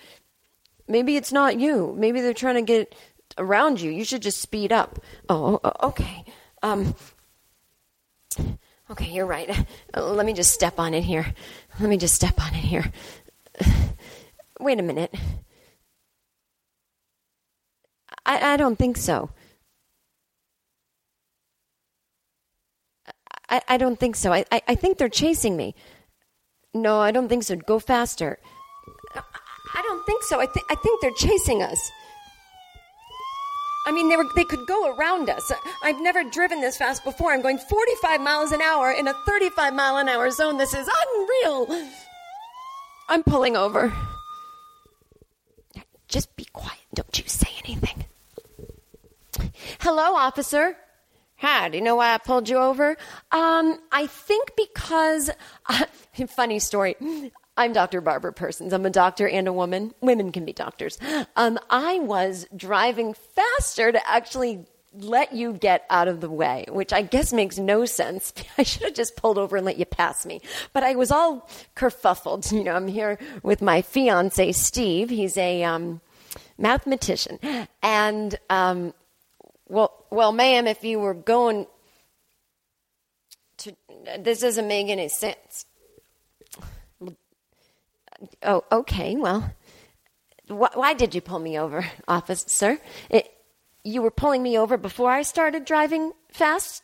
[0.87, 1.95] Maybe it's not you.
[1.97, 2.95] Maybe they're trying to get
[3.39, 3.91] around you.
[3.91, 4.99] You should just speed up.
[5.29, 6.25] Oh, okay.
[6.63, 6.95] Um,
[8.93, 9.51] okay, you're right.
[9.95, 11.35] Uh, let me just step on it here.
[11.81, 12.91] Let me just step on it here.
[14.61, 15.15] Wait a minute.
[18.25, 19.31] I, I don't think so.
[23.49, 24.33] I, I don't think so.
[24.33, 25.75] I, I, I think they're chasing me.
[26.73, 27.57] No, I don't think so.
[27.57, 28.39] Go faster.
[29.15, 30.41] I don't think so.
[30.41, 31.91] I, th- I think they're chasing us.
[33.87, 35.51] I mean, they were they could go around us.
[35.83, 37.33] I've never driven this fast before.
[37.33, 40.57] I'm going 45 miles an hour in a 35 mile an hour zone.
[40.59, 41.89] This is unreal.
[43.09, 43.93] I'm pulling over.
[46.09, 46.79] Just be quiet.
[46.95, 48.05] Don't you say anything.
[49.81, 50.77] Hello, officer.
[51.39, 52.97] Hi, do you know why I pulled you over?
[53.33, 55.31] Um, I think because,
[55.67, 55.87] uh,
[56.29, 56.95] funny story.
[57.57, 58.01] I'm Dr.
[58.01, 58.73] Barbara Persons.
[58.73, 59.93] I'm a doctor and a woman.
[60.01, 60.99] Women can be doctors.
[61.37, 66.93] Um, I was driving faster to actually let you get out of the way, which
[66.93, 68.33] I guess makes no sense.
[68.59, 70.41] I should have just pulled over and let you pass me.
[70.73, 72.51] But I was all kerfuffled.
[72.53, 75.11] You know, I'm here with my fiance, Steve.
[75.11, 76.01] He's a um,
[76.57, 77.39] mathematician.
[77.83, 78.95] And, um,
[79.69, 81.67] well, well, ma'am, if you were going
[83.59, 83.77] to,
[84.19, 85.67] this doesn't make any sense.
[88.43, 89.53] Oh, okay, well,
[90.49, 92.79] wh- why did you pull me over, officer?
[93.11, 93.33] It,
[93.85, 96.83] you were pulling me over before I started driving fast?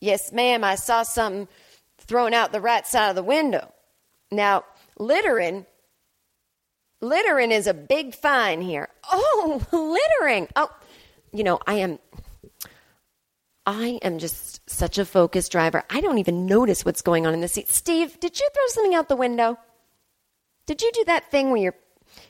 [0.00, 1.48] Yes, ma'am, I saw something
[1.98, 3.72] thrown out the right side of the window.
[4.30, 4.64] Now,
[4.98, 5.66] littering,
[7.00, 8.88] littering is a big fine here.
[9.10, 10.48] Oh, littering.
[10.56, 10.70] Oh,
[11.32, 11.98] you know, I am,
[13.64, 15.82] I am just such a focused driver.
[15.90, 17.68] I don't even notice what's going on in the seat.
[17.68, 19.58] Steve, did you throw something out the window?
[20.66, 21.74] Did you do that thing where you're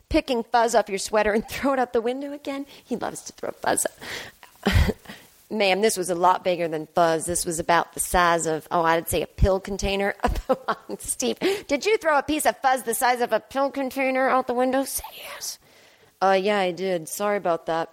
[0.09, 2.67] picking fuzz off your sweater and throw it out the window again?
[2.85, 3.87] He loves to throw fuzz.
[3.87, 4.73] up.
[5.51, 7.25] Ma'am, this was a lot bigger than fuzz.
[7.25, 10.15] This was about the size of, oh, I'd say a pill container.
[10.99, 14.49] Steve, did you throw a piece of fuzz the size of a pill container out
[14.49, 14.85] the window?
[14.85, 15.61] Say yes.
[16.21, 17.09] Uh, yeah, I did.
[17.09, 17.91] Sorry about that.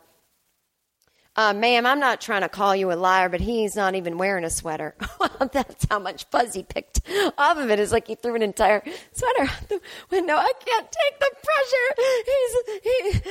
[1.36, 4.43] Uh, ma'am, I'm not trying to call you a liar, but he's not even wearing
[4.43, 4.95] a sweater.
[5.51, 7.01] that's how much fuzz he picked
[7.39, 7.79] off of it.
[7.79, 9.81] It's like he threw an entire sweater out the
[10.11, 10.36] window.
[10.36, 12.13] I can't take the pressure.
[12.25, 13.23] He's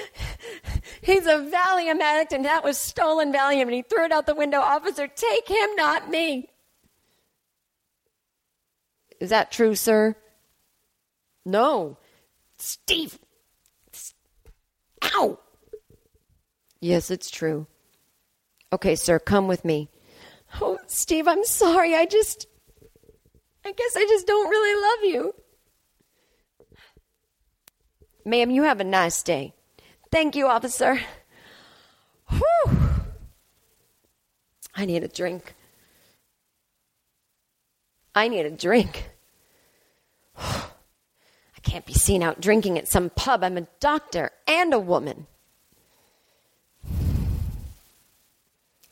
[1.02, 4.26] he, he's a Valium addict, and that was stolen Valium, and he threw it out
[4.26, 4.58] the window.
[4.58, 6.50] Officer, take him, not me.
[9.20, 10.16] Is that true, sir?
[11.44, 11.98] No.
[12.58, 13.20] Steve.
[15.14, 15.38] Ow.
[16.80, 17.68] Yes, it's true.
[18.72, 19.90] Okay, sir, come with me.
[20.60, 21.94] Oh, Steve, I'm sorry.
[21.94, 22.46] I just.
[23.64, 25.34] I guess I just don't really love you.
[28.24, 29.54] Ma'am, you have a nice day.
[30.10, 31.00] Thank you, officer.
[32.28, 32.78] Whew.
[34.74, 35.54] I need a drink.
[38.14, 39.10] I need a drink.
[40.36, 43.44] I can't be seen out drinking at some pub.
[43.44, 45.26] I'm a doctor and a woman.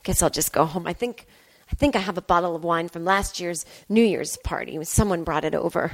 [0.03, 0.86] Guess I'll just go home.
[0.86, 1.26] I think
[1.72, 4.82] I think I have a bottle of wine from last year's New Year's party.
[4.84, 5.92] Someone brought it over.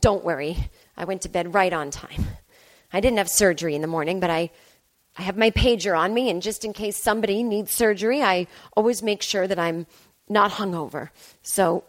[0.00, 0.56] Don't worry.
[0.96, 2.26] I went to bed right on time.
[2.92, 4.50] I didn't have surgery in the morning, but I
[5.16, 9.02] I have my pager on me and just in case somebody needs surgery, I always
[9.02, 9.86] make sure that I'm
[10.28, 11.10] not hungover.
[11.42, 11.84] So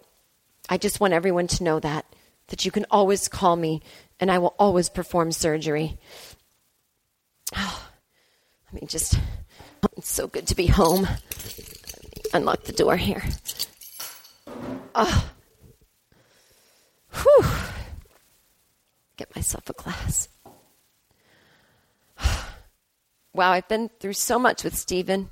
[0.69, 2.05] I just want everyone to know that
[2.47, 3.81] that you can always call me
[4.19, 5.97] and I will always perform surgery.
[7.55, 7.89] Oh,
[8.71, 9.17] let me just
[9.97, 11.07] it's so good to be home.
[12.33, 13.23] Unlock the door here.
[14.93, 15.31] Ah.
[17.13, 17.45] Whew.
[19.17, 20.29] Get myself a glass.
[23.33, 25.27] Wow, I've been through so much with Stephen.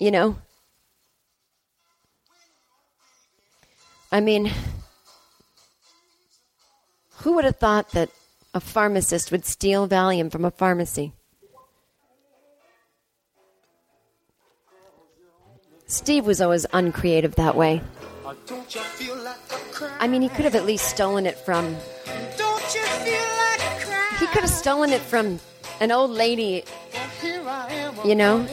[0.00, 0.38] You know?
[4.10, 4.50] I mean,
[7.18, 8.10] who would have thought that
[8.52, 11.12] a pharmacist would steal Valium from a pharmacy?
[15.90, 17.82] Steve was always uncreative that way.
[19.98, 21.74] I mean, he could have at least stolen it from.
[24.20, 25.40] He could have stolen it from
[25.80, 26.62] an old lady,
[28.04, 28.46] you know?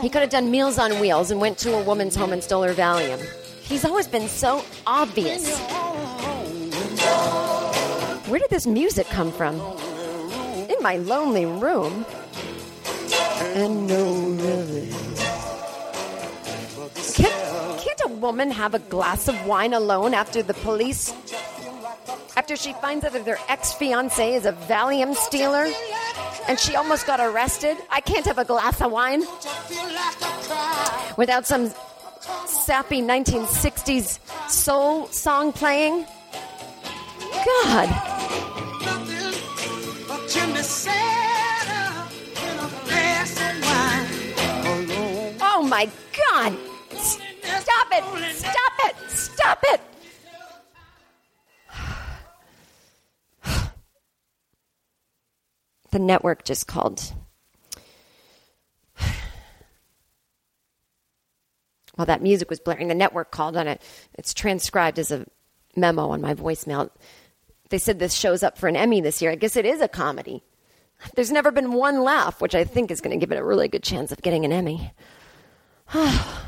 [0.00, 2.62] He could have done Meals on Wheels and went to a woman's home and stole
[2.62, 3.20] her Valium.
[3.60, 5.58] He's always been so obvious.
[8.28, 9.60] Where did this music come from?
[10.70, 12.06] In my lonely room.
[13.54, 15.15] And no, really.
[17.16, 21.14] Can't, can't a woman have a glass of wine alone after the police?
[22.36, 25.66] After she finds out that their ex fiance is a Valium stealer
[26.46, 27.78] and she almost got arrested?
[27.88, 29.22] I can't have a glass of wine
[31.16, 31.72] without some
[32.44, 34.18] sappy 1960s
[34.50, 36.04] soul song playing?
[37.46, 37.88] God.
[45.40, 45.88] Oh my
[46.30, 46.75] God.
[47.66, 48.04] Stop it!
[48.36, 49.10] Stop it!
[49.10, 49.80] Stop it!
[55.90, 57.12] The network just called.
[61.94, 63.80] While that music was blaring, the network called on it.
[64.14, 65.24] It's transcribed as a
[65.74, 66.90] memo on my voicemail.
[67.70, 69.30] They said this shows up for an Emmy this year.
[69.30, 70.44] I guess it is a comedy.
[71.14, 73.68] There's never been one laugh, which I think is going to give it a really
[73.68, 74.92] good chance of getting an Emmy.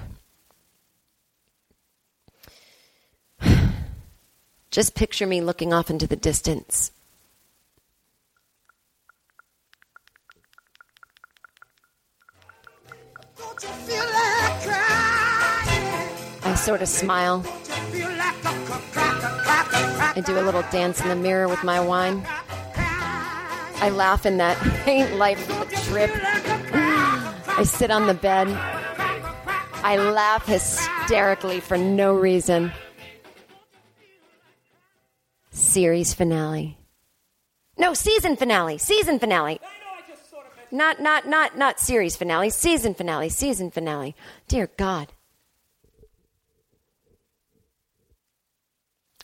[4.71, 6.93] Just picture me looking off into the distance.
[16.45, 17.43] I sort of smile.
[20.16, 22.27] I do a little dance in the mirror with my wine.
[23.81, 25.47] I laugh in that ain't life
[25.87, 26.11] trip.
[26.14, 28.49] I sit on the bed.
[29.83, 32.73] I laugh hysterically for no reason.
[35.59, 36.79] Series finale.
[37.77, 38.79] No, season finale.
[38.79, 39.61] Season finale.
[40.31, 42.51] Sort of Not not not not series finale.
[42.51, 43.29] Season finale.
[43.29, 44.15] Season finale.
[44.47, 45.13] Dear God.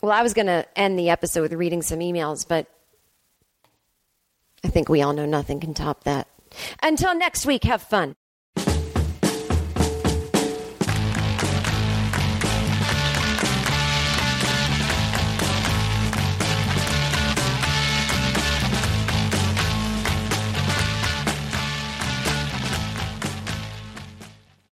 [0.01, 2.67] Well, I was going to end the episode with reading some emails, but
[4.61, 6.27] I think we all know nothing can top that.
[6.83, 8.17] Until next week, have fun.